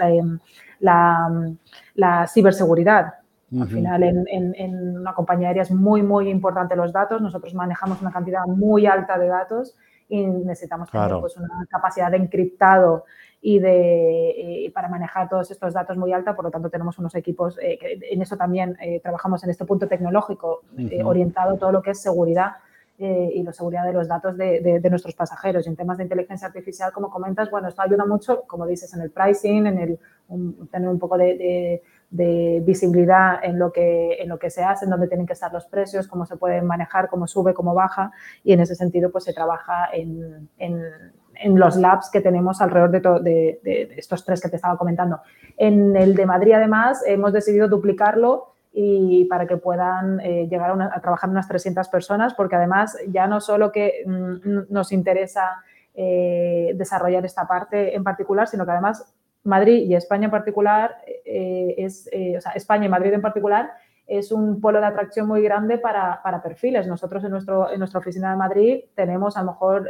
la 0.78 2.26
ciberseguridad. 2.28 3.21
Al 3.60 3.68
final, 3.68 4.02
en, 4.02 4.98
una 4.98 5.14
compañía 5.14 5.48
aérea 5.48 5.62
es 5.62 5.70
muy, 5.70 6.02
muy 6.02 6.28
importante 6.28 6.74
los 6.74 6.92
datos. 6.92 7.20
Nosotros 7.20 7.54
manejamos 7.54 8.00
una 8.00 8.10
cantidad 8.10 8.46
muy 8.46 8.86
alta 8.86 9.18
de 9.18 9.28
datos 9.28 9.76
y 10.08 10.26
necesitamos 10.26 10.90
tener 10.90 11.10
pues, 11.20 11.36
una 11.36 11.66
capacidad 11.68 12.10
de 12.10 12.18
encriptado 12.18 13.04
y 13.40 13.58
de, 13.58 14.70
para 14.74 14.88
manejar 14.88 15.28
todos 15.28 15.50
estos 15.50 15.74
datos 15.74 15.96
muy 15.96 16.12
alta, 16.12 16.36
por 16.36 16.44
lo 16.44 16.50
tanto 16.50 16.70
tenemos 16.70 16.98
unos 16.98 17.14
equipos 17.16 17.56
que 17.56 17.98
en 18.10 18.22
eso 18.22 18.36
también 18.36 18.76
trabajamos 19.02 19.42
en 19.42 19.50
este 19.50 19.64
punto 19.64 19.88
tecnológico 19.88 20.62
orientado 21.04 21.54
a 21.54 21.58
todo 21.58 21.72
lo 21.72 21.82
que 21.82 21.90
es 21.90 22.00
seguridad 22.00 22.52
eh, 23.04 23.32
y 23.34 23.42
la 23.42 23.52
seguridad 23.52 23.84
de 23.84 23.92
los 23.94 24.06
datos 24.06 24.36
de, 24.36 24.80
nuestros 24.88 25.14
pasajeros. 25.16 25.66
Y 25.66 25.70
en 25.70 25.76
temas 25.76 25.98
de 25.98 26.04
inteligencia 26.04 26.46
artificial, 26.46 26.92
como 26.92 27.10
comentas, 27.10 27.50
bueno, 27.50 27.66
esto 27.66 27.82
ayuda 27.82 28.06
mucho, 28.06 28.42
como 28.46 28.64
dices, 28.64 28.94
en 28.94 29.00
el 29.00 29.10
pricing, 29.10 29.66
en 29.66 29.78
el 29.78 29.98
tener 30.70 30.88
un 30.88 31.00
poco 31.00 31.18
de, 31.18 31.82
visibilidad 32.12 33.42
en 33.42 33.58
lo, 33.58 33.72
que, 33.72 34.14
en 34.20 34.28
lo 34.28 34.38
que 34.38 34.50
se 34.50 34.62
hace, 34.62 34.84
en 34.84 34.90
dónde 34.90 35.08
tienen 35.08 35.26
que 35.26 35.32
estar 35.32 35.52
los 35.52 35.66
precios, 35.66 36.06
cómo 36.06 36.26
se 36.26 36.36
pueden 36.36 36.66
manejar, 36.66 37.08
cómo 37.08 37.26
sube, 37.26 37.54
cómo 37.54 37.74
baja. 37.74 38.12
Y 38.44 38.52
en 38.52 38.60
ese 38.60 38.74
sentido, 38.74 39.10
pues 39.10 39.24
se 39.24 39.32
trabaja 39.32 39.88
en, 39.92 40.48
en 41.42 41.58
los 41.58 41.76
labs 41.76 42.10
que 42.10 42.20
tenemos 42.20 42.60
alrededor 42.60 43.22
de, 43.22 43.60
de, 43.62 43.94
estos 43.96 44.24
tres 44.24 44.40
que 44.40 44.48
te 44.48 44.56
estaba 44.56 44.76
comentando. 44.76 45.20
En 45.56 45.96
el 45.96 46.14
de 46.14 46.26
Madrid, 46.26 46.52
además, 46.52 47.02
hemos 47.06 47.32
decidido 47.32 47.68
duplicarlo 47.68 48.54
y 48.72 49.26
para 49.26 49.46
que 49.46 49.58
puedan 49.58 50.20
eh, 50.20 50.48
llegar 50.48 50.70
a, 50.70 51.00
trabajar 51.00 51.28
unas 51.28 51.46
300 51.48 51.88
personas, 51.88 52.34
porque 52.34 52.56
además 52.56 52.96
ya 53.08 53.26
no 53.26 53.40
solo 53.40 53.70
que 53.70 54.02
mm, 54.06 54.72
nos 54.72 54.92
interesa 54.92 55.62
eh, 55.94 56.72
desarrollar 56.74 57.24
esta 57.24 57.46
parte 57.46 57.94
en 57.94 58.02
particular, 58.02 58.48
sino 58.48 58.64
que 58.64 58.70
además 58.70 59.14
Madrid 59.44 59.84
y 59.88 59.94
España 59.94 60.26
en 60.26 60.30
particular, 60.30 60.96
eh, 61.24 61.74
es, 61.78 62.08
o 62.36 62.40
sea, 62.40 62.52
España 62.52 62.86
y 62.86 62.88
Madrid 62.88 63.12
en 63.12 63.22
particular 63.22 63.72
es 64.06 64.32
un 64.32 64.60
polo 64.60 64.80
de 64.80 64.86
atracción 64.86 65.26
muy 65.26 65.42
grande 65.42 65.78
para, 65.78 66.20
para 66.22 66.42
perfiles. 66.42 66.86
Nosotros 66.86 67.24
en, 67.24 67.30
nuestro, 67.30 67.70
en 67.70 67.78
nuestra 67.78 68.00
oficina 68.00 68.30
de 68.30 68.36
Madrid 68.36 68.84
tenemos 68.94 69.36
a 69.36 69.40
lo 69.42 69.52
mejor 69.52 69.88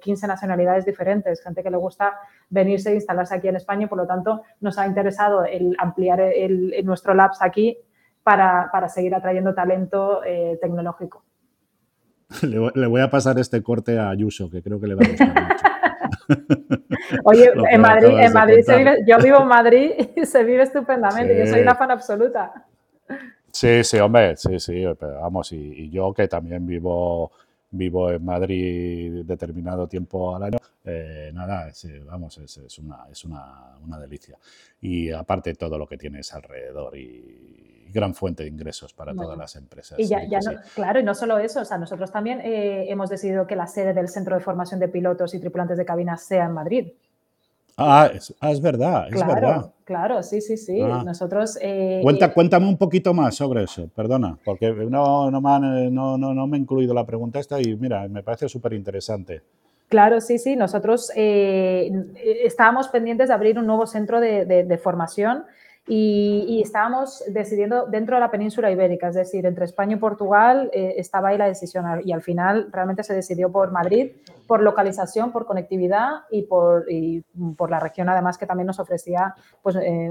15 0.00 0.26
nacionalidades 0.26 0.84
diferentes, 0.84 1.42
gente 1.42 1.62
que 1.62 1.70
le 1.70 1.76
gusta 1.76 2.16
venirse 2.48 2.90
e 2.90 2.94
instalarse 2.94 3.34
aquí 3.34 3.48
en 3.48 3.56
España 3.56 3.84
y 3.84 3.88
por 3.88 3.98
lo 3.98 4.06
tanto 4.06 4.42
nos 4.60 4.78
ha 4.78 4.86
interesado 4.86 5.44
el 5.44 5.76
ampliar 5.78 6.20
el, 6.20 6.74
nuestro 6.84 7.12
labs 7.12 7.42
aquí 7.42 7.76
para, 8.22 8.88
seguir 8.88 9.14
atrayendo 9.14 9.54
talento 9.54 10.22
eh, 10.24 10.58
tecnológico. 10.60 11.24
Le, 12.42 12.86
voy 12.86 13.00
a 13.00 13.10
pasar 13.10 13.38
este 13.38 13.62
corte 13.62 13.98
a 13.98 14.10
Ayuso, 14.10 14.50
que 14.50 14.62
creo 14.62 14.80
que 14.80 14.86
le 14.86 14.94
va 14.94 15.02
a 15.04 15.08
gustar 15.08 15.28
mucho. 15.28 15.70
Oye, 17.24 17.50
en 17.70 17.80
Madrid, 17.80 18.18
en 18.18 18.32
Madrid 18.32 18.62
se 18.64 18.76
vive, 18.76 19.04
yo 19.06 19.18
vivo 19.18 19.42
en 19.42 19.48
Madrid 19.48 19.90
y 20.16 20.24
se 20.26 20.44
vive 20.44 20.62
estupendamente. 20.62 21.36
Yo 21.36 21.46
soy 21.46 21.62
una 21.62 21.74
fan 21.74 21.90
absoluta. 21.90 22.66
Sí, 23.52 23.82
sí, 23.82 23.98
hombre, 23.98 24.36
sí, 24.36 24.60
sí, 24.60 24.84
pero 24.98 25.20
vamos, 25.20 25.50
y, 25.52 25.90
yo 25.90 26.14
que 26.14 26.28
también 26.28 26.64
vivo, 26.66 27.32
vivo 27.72 28.10
en 28.12 28.24
Madrid 28.24 29.24
determinado 29.24 29.88
tiempo 29.88 30.36
al 30.36 30.44
año, 30.44 30.58
eh, 30.84 31.32
nada, 31.34 31.72
vamos, 32.06 32.38
es, 32.38 32.78
una, 32.78 33.06
es 33.10 33.24
una, 33.24 33.76
una, 33.84 33.98
delicia. 33.98 34.36
Y 34.80 35.10
aparte 35.10 35.54
todo 35.54 35.76
lo 35.78 35.86
que 35.86 35.98
tienes 35.98 36.32
alrededor 36.32 36.96
y, 36.96 37.69
gran 37.92 38.14
fuente 38.14 38.42
de 38.42 38.48
ingresos 38.48 38.92
para 38.92 39.14
todas 39.14 39.36
las 39.36 39.56
empresas. 39.56 39.98
Y 39.98 40.06
ya, 40.06 40.20
claro, 40.74 41.00
y 41.00 41.02
no 41.02 41.14
solo 41.14 41.38
eso, 41.38 41.60
o 41.60 41.64
sea, 41.64 41.78
nosotros 41.78 42.10
también 42.10 42.40
eh, 42.40 42.86
hemos 42.88 43.10
decidido 43.10 43.46
que 43.46 43.56
la 43.56 43.66
sede 43.66 43.92
del 43.92 44.08
Centro 44.08 44.36
de 44.36 44.42
Formación 44.42 44.80
de 44.80 44.88
Pilotos 44.88 45.34
y 45.34 45.40
Tripulantes 45.40 45.78
de 45.78 45.84
Cabina 45.84 46.16
sea 46.16 46.46
en 46.46 46.52
Madrid. 46.52 46.88
Ah, 47.76 48.10
es, 48.12 48.34
ah, 48.40 48.52
verdad, 48.60 49.06
es 49.08 49.14
claro, 49.14 49.34
verdad. 49.34 49.70
Claro, 49.84 50.22
sí, 50.22 50.40
sí, 50.40 50.56
sí. 50.56 50.80
Ah. 50.82 51.02
Nosotros. 51.04 51.58
Eh, 51.62 52.00
Cuenta, 52.02 52.26
eh, 52.26 52.32
cuéntame 52.32 52.68
un 52.68 52.76
poquito 52.76 53.14
más 53.14 53.34
sobre 53.36 53.64
eso, 53.64 53.88
perdona, 53.94 54.36
porque 54.44 54.70
no, 54.70 55.30
no, 55.30 55.40
me 55.40 55.90
no, 55.90 56.18
no, 56.18 56.46
me 56.46 56.56
he 56.58 56.60
incluido 56.60 56.92
la 56.92 57.06
pregunta 57.06 57.38
esta 57.38 57.60
y 57.60 57.76
mira, 57.76 58.06
me 58.08 58.22
parece 58.22 58.48
súper 58.48 58.74
interesante. 58.74 59.40
Claro, 59.88 60.20
sí, 60.20 60.38
sí. 60.38 60.56
Nosotros 60.56 61.10
estábamos 61.16 62.88
pendientes 62.88 63.28
de 63.28 63.34
abrir 63.34 63.58
un 63.58 63.66
nuevo 63.66 63.86
centro 63.86 64.20
de, 64.20 64.44
de 64.44 64.78
formación 64.78 65.44
y, 65.86 66.60
estábamos 66.62 67.24
decidiendo 67.28 67.86
dentro 67.86 68.16
de 68.16 68.20
la 68.20 68.30
península 68.30 68.70
ibérica, 68.70 69.08
es 69.08 69.14
decir, 69.14 69.46
entre 69.46 69.64
España 69.64 69.96
y 69.96 69.98
Portugal 69.98 70.70
eh, 70.72 70.94
estaba 70.98 71.30
ahí 71.30 71.38
la 71.38 71.46
decisión. 71.46 71.84
Y 72.04 72.12
al 72.12 72.22
final 72.22 72.68
realmente 72.70 73.02
se 73.02 73.14
decidió 73.14 73.50
por 73.50 73.72
Madrid, 73.72 74.12
por 74.50 74.62
localización, 74.62 75.30
por 75.30 75.46
conectividad 75.46 76.24
y 76.28 76.42
por, 76.42 76.84
y 76.90 77.22
por 77.56 77.70
la 77.70 77.78
región 77.78 78.08
además 78.08 78.36
que 78.36 78.46
también 78.46 78.66
nos 78.66 78.80
ofrecía 78.80 79.32
pues, 79.62 79.76
eh, 79.76 80.10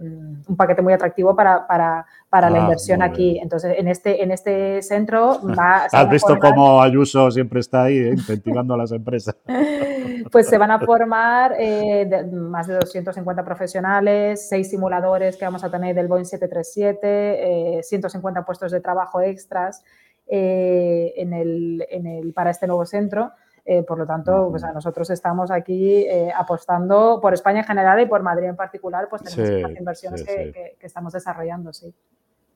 un 0.00 0.56
paquete 0.56 0.80
muy 0.80 0.94
atractivo 0.94 1.36
para, 1.36 1.66
para, 1.66 2.06
para 2.30 2.48
la 2.48 2.60
ah, 2.60 2.62
inversión 2.62 3.02
aquí. 3.02 3.38
Entonces, 3.38 3.76
en 3.78 3.88
este, 3.88 4.22
en 4.22 4.30
este 4.30 4.80
centro 4.80 5.38
va... 5.58 5.84
Has 5.92 6.08
visto 6.08 6.38
cómo 6.38 6.80
Ayuso 6.80 7.30
siempre 7.30 7.60
está 7.60 7.82
ahí 7.82 7.98
¿eh? 7.98 8.12
incentivando 8.12 8.72
a 8.72 8.78
las 8.78 8.92
empresas. 8.92 9.36
pues 10.32 10.48
se 10.48 10.56
van 10.56 10.70
a 10.70 10.80
formar 10.80 11.56
eh, 11.58 12.08
más 12.32 12.68
de 12.68 12.76
250 12.76 13.44
profesionales, 13.44 14.48
seis 14.48 14.70
simuladores 14.70 15.36
que 15.36 15.44
vamos 15.44 15.62
a 15.62 15.70
tener 15.70 15.94
del 15.94 16.08
Boeing 16.08 16.24
737, 16.24 17.82
150 17.82 18.40
eh, 18.40 18.42
puestos 18.46 18.72
de 18.72 18.80
trabajo 18.80 19.20
extras 19.20 19.84
en 20.30 21.32
el, 21.32 21.86
en 21.90 22.06
el, 22.06 22.32
para 22.32 22.50
este 22.50 22.66
nuevo 22.66 22.86
centro. 22.86 23.32
Eh, 23.64 23.82
por 23.82 23.98
lo 23.98 24.06
tanto, 24.06 24.48
pues 24.50 24.62
nosotros 24.74 25.10
estamos 25.10 25.50
aquí 25.50 25.98
eh, 25.98 26.32
apostando 26.34 27.20
por 27.20 27.34
España 27.34 27.60
en 27.60 27.66
general 27.66 28.00
y 28.00 28.06
por 28.06 28.22
Madrid 28.22 28.48
en 28.48 28.56
particular, 28.56 29.06
pues 29.08 29.22
tenemos 29.22 29.62
las 29.62 29.78
inversiones 29.78 30.24
que, 30.24 30.76
estamos 30.80 31.12
desarrollando, 31.12 31.72
sí. 31.72 31.94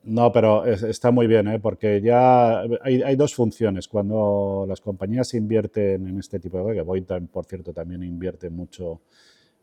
No, 0.04 0.32
pero 0.32 0.66
está 0.66 1.10
muy 1.10 1.26
bien, 1.26 1.48
¿eh? 1.48 1.58
porque 1.60 2.00
ya 2.00 2.60
hay, 2.82 3.16
dos 3.16 3.34
funciones. 3.34 3.88
Cuando 3.88 4.66
las 4.68 4.80
compañías 4.80 5.32
invierten 5.34 6.06
en 6.08 6.18
este 6.18 6.38
tipo 6.38 6.58
de 6.58 6.62
cosas, 6.64 6.76
que 6.76 6.82
Boeing, 6.82 7.28
por 7.28 7.46
cierto, 7.46 7.72
también 7.72 8.02
invierte 8.02 8.50
mucho, 8.50 9.00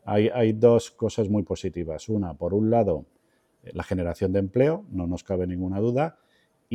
hay, 0.04 0.30
hay 0.30 0.52
dos 0.52 0.90
cosas 0.90 1.28
muy 1.28 1.44
positivas. 1.44 2.08
Una, 2.08 2.34
por 2.34 2.54
un 2.54 2.70
lado, 2.70 3.04
la 3.62 3.84
generación 3.84 4.32
de 4.32 4.40
empleo, 4.40 4.84
no 4.90 5.06
nos 5.06 5.22
cabe 5.22 5.46
ninguna 5.46 5.78
duda, 5.78 6.16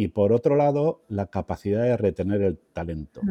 y 0.03 0.09
por 0.09 0.31
otro 0.31 0.55
lado, 0.55 1.01
la 1.07 1.27
capacidad 1.27 1.83
de 1.83 1.97
retener 1.97 2.41
el 2.41 2.57
talento 2.57 3.21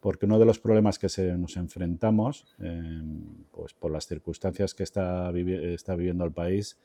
porque 0.00 0.26
uno 0.26 0.38
de 0.38 0.46
los 0.46 0.58
problemas 0.58 0.98
que 0.98 1.08
se, 1.08 1.36
nos 1.36 1.56
enfrentamos, 1.56 2.46
em, 2.58 3.44
pues 3.50 3.74
por 3.74 3.92
las 3.92 4.06
circunstancias 4.06 4.74
que 4.74 4.82
está, 4.82 5.30
está, 5.36 5.94
viviendo 5.94 6.24
el 6.24 6.32
país, 6.32 6.78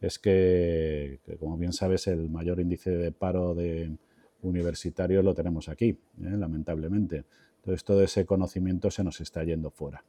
es 0.00 0.18
que, 0.18 1.20
como 1.40 1.56
bien 1.56 1.72
sabes, 1.72 2.06
el 2.06 2.28
mayor 2.28 2.60
índice 2.60 2.90
de 2.90 3.10
paro 3.10 3.54
de 3.54 3.96
universitario 4.42 5.22
lo 5.22 5.34
tenemos 5.34 5.68
aquí, 5.68 5.98
¿eh? 6.22 6.36
lamentablemente. 6.36 7.24
Entonces, 7.56 7.84
todo 7.84 8.02
ese 8.02 8.24
conocimiento 8.24 8.90
se 8.90 9.02
nos 9.02 9.20
está 9.20 9.42
yendo 9.44 9.70
fuera. 9.70 10.04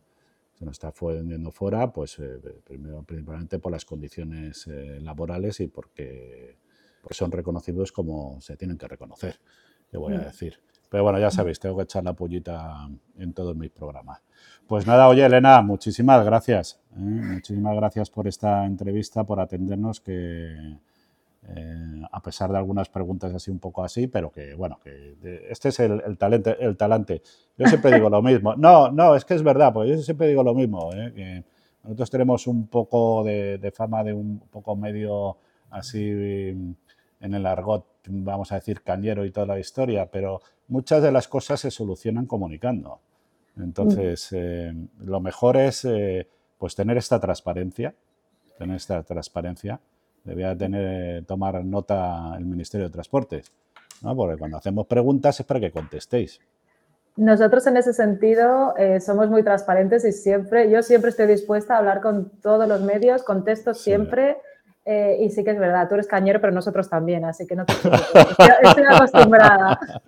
Se 0.54 0.66
nos 0.66 0.74
está 0.74 0.94
yendo 1.24 1.52
fuera, 1.52 1.92
pues, 1.94 2.20
eh, 2.20 2.40
primero, 2.66 3.04
principalmente 3.04 3.58
por 3.60 3.72
las 3.72 3.86
condiciones 3.86 4.68
eh, 4.68 5.00
laborales 5.02 5.62
y 5.62 5.68
porque, 5.68 6.58
porque, 7.02 7.16
son 7.16 7.32
reconocidos 7.32 7.92
como 7.92 8.40
se 8.42 8.58
tienen 8.58 8.78
que 8.78 8.88
reconocer, 8.88 9.40
te 9.90 9.98
voy 9.98 10.14
a 10.16 10.18
mm. 10.18 10.24
decir. 10.24 10.60
Pero 10.90 11.04
bueno, 11.04 11.20
ya 11.20 11.30
sabéis, 11.30 11.60
tengo 11.60 11.78
que 11.78 11.84
echar 11.84 12.04
la 12.04 12.14
pullita 12.14 12.90
en 13.18 13.34
todos 13.34 13.56
mis 13.56 13.70
programas. 13.70 14.22
Pues 14.68 14.88
nada, 14.88 15.08
oye 15.08 15.24
Elena, 15.24 15.62
muchísimas 15.62 16.26
gracias. 16.26 16.80
¿eh? 16.94 17.00
Muchísimas 17.00 17.76
gracias 17.76 18.10
por 18.10 18.28
esta 18.28 18.66
entrevista, 18.66 19.24
por 19.24 19.40
atendernos, 19.40 20.02
que 20.02 20.78
eh, 21.48 22.02
a 22.12 22.22
pesar 22.22 22.52
de 22.52 22.58
algunas 22.58 22.90
preguntas 22.90 23.34
así 23.34 23.50
un 23.52 23.60
poco 23.60 23.84
así, 23.84 24.08
pero 24.08 24.32
que 24.32 24.56
bueno, 24.56 24.80
que 24.84 25.16
este 25.50 25.70
es 25.70 25.80
el, 25.80 26.18
talento, 26.18 26.58
el 26.60 26.76
talante. 26.76 27.22
Yo 27.58 27.68
siempre 27.68 27.94
digo 27.94 28.10
lo 28.10 28.22
mismo. 28.22 28.56
No, 28.56 28.92
no, 28.92 29.16
es 29.16 29.26
que 29.26 29.36
es 29.36 29.44
verdad, 29.44 29.72
pues 29.72 29.90
yo 29.90 29.98
siempre 29.98 30.28
digo 30.28 30.44
lo 30.44 30.56
mismo, 30.56 30.92
¿eh? 30.94 31.14
que 31.16 31.44
nosotros 31.84 32.10
tenemos 32.10 32.48
un 32.48 32.68
poco 32.68 33.24
de, 33.24 33.72
fama 33.76 34.04
de 34.04 34.14
un 34.14 34.40
poco 34.52 34.76
medio 34.76 35.38
así 35.70 36.56
en 37.22 37.34
el 37.34 37.46
argot, 37.46 37.86
vamos 38.08 38.52
a 38.52 38.56
decir, 38.56 38.82
cañero 38.82 39.26
y 39.26 39.32
toda 39.32 39.48
la 39.48 39.60
historia, 39.60 40.10
pero 40.12 40.42
muchas 40.68 41.02
de 41.02 41.12
las 41.12 41.28
cosas 41.28 41.60
se 41.60 41.72
solucionan 41.72 42.26
comunicando. 42.26 43.00
Entonces, 43.58 44.32
mm. 44.32 44.36
eh, 44.38 44.74
lo 45.00 45.20
mejor 45.20 45.58
es 45.58 45.86
eh, 45.86 46.28
pues 46.58 46.76
tener 46.76 46.98
esta 46.98 47.20
transparencia, 47.20 47.94
tener 48.58 48.76
esta 48.76 49.04
transparencia. 49.04 49.80
Debía 50.24 50.56
tener, 50.56 51.26
tomar 51.26 51.64
nota 51.64 52.36
el 52.38 52.46
Ministerio 52.46 52.88
de 52.88 52.94
Transportes, 52.94 53.52
¿no? 54.02 54.16
porque 54.16 54.38
cuando 54.38 54.58
hacemos 54.58 54.86
preguntas 54.86 55.40
es 55.40 55.46
para 55.46 55.60
que 55.60 55.72
contestéis. 55.72 56.40
Nosotros 57.16 57.66
en 57.68 57.78
ese 57.78 57.94
sentido 57.94 58.76
eh, 58.78 59.00
somos 59.00 59.30
muy 59.30 59.44
transparentes 59.44 60.06
y 60.06 60.12
siempre, 60.12 60.70
yo 60.70 60.84
siempre 60.84 61.10
estoy 61.10 61.28
dispuesta 61.28 61.76
a 61.76 61.80
hablar 61.80 62.02
con 62.02 62.30
todos 62.42 62.68
los 62.68 62.82
medios, 62.82 63.24
contesto 63.24 63.74
siempre. 63.74 64.38
Eh, 64.92 65.26
y 65.26 65.30
sí 65.30 65.44
que 65.44 65.52
es 65.52 65.60
verdad, 65.60 65.88
tú 65.88 65.94
eres 65.94 66.08
cañero, 66.08 66.42
pero 66.42 66.52
nosotros 66.52 66.90
también, 66.90 67.24
así 67.24 67.46
que 67.46 67.56
no 67.56 67.64
te 67.64 67.74
estoy, 68.64 68.84
acostumbrada. 68.90 69.80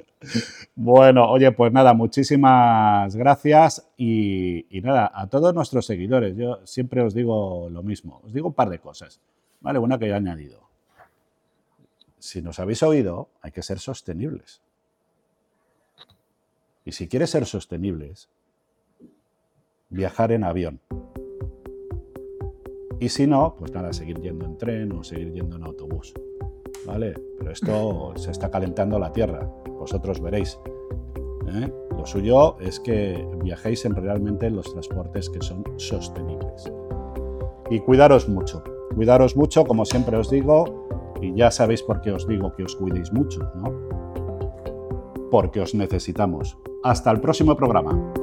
Bueno, 0.76 1.30
oye, 1.30 1.52
pues 1.52 1.72
nada, 1.72 1.94
muchísimas 1.94 3.16
gracias 3.16 3.88
y, 3.98 4.66
nada, 4.84 5.12
a 5.14 5.28
todos 5.28 5.54
nuestros 5.54 5.86
seguidores, 5.86 6.36
yo 6.36 6.60
siempre 6.64 7.02
os 7.02 7.14
digo 7.14 7.70
lo 7.70 7.82
mismo, 7.82 8.22
os 8.24 8.34
digo 8.34 8.48
un 8.48 8.54
par 8.54 8.70
de 8.70 8.80
cosas, 8.80 9.20
¿vale? 9.60 9.80
Una 9.80 9.98
que 9.98 10.06
he 10.06 10.14
añadido. 10.14 10.62
Si 12.20 12.42
nos 12.42 12.60
habéis 12.60 12.82
oído, 12.84 13.30
hay 13.42 13.52
que 13.52 13.64
ser 13.64 13.80
sostenibles. 13.80 14.62
Y 16.86 16.92
si 16.92 17.08
quieres 17.08 17.32
ser 17.32 17.46
sostenibles, 17.46 18.30
viajar 19.90 20.32
en 20.32 20.44
avión. 20.44 20.80
Y 23.02 23.10
si 23.10 23.26
no, 23.26 23.56
pues 23.58 23.74
nada, 23.74 23.92
seguir 23.94 24.22
yendo 24.22 24.46
en 24.46 24.58
tren 24.60 24.92
o 24.92 25.04
seguir 25.04 25.34
yendo 25.34 25.56
en 25.56 25.64
autobús. 25.64 26.14
¿Vale? 26.86 27.16
Pero 27.40 27.52
esto 27.52 28.14
se 28.16 28.30
está 28.30 28.52
calentando 28.52 29.00
la 29.00 29.12
Tierra. 29.12 29.50
Vosotros 29.68 30.22
veréis. 30.22 30.60
¿eh? 31.48 31.74
Lo 31.98 32.06
suyo 32.06 32.60
es 32.60 32.80
que 32.80 33.28
viajéis 33.44 33.86
en 33.86 33.96
realmente 33.96 34.46
en 34.46 34.56
los 34.56 34.72
transportes 34.72 35.32
que 35.32 35.42
son 35.42 35.64
sostenibles. 35.78 36.72
Y 37.72 37.80
cuidaros 37.80 38.30
mucho. 38.30 38.64
Cuidaros 38.94 39.36
mucho, 39.36 39.64
como 39.66 39.84
siempre 39.84 40.18
os 40.18 40.30
digo, 40.30 40.88
y 41.20 41.34
ya 41.34 41.50
sabéis 41.50 41.82
por 41.82 42.02
qué 42.02 42.12
os 42.12 42.28
digo 42.28 42.54
que 42.56 42.66
os 42.66 42.76
cuidéis 42.76 43.12
mucho, 43.12 43.52
¿no? 43.56 43.74
Porque 45.32 45.60
os 45.60 45.74
necesitamos. 45.74 46.56
Hasta 46.84 47.10
el 47.10 47.20
próximo 47.20 47.56
programa. 47.56 48.14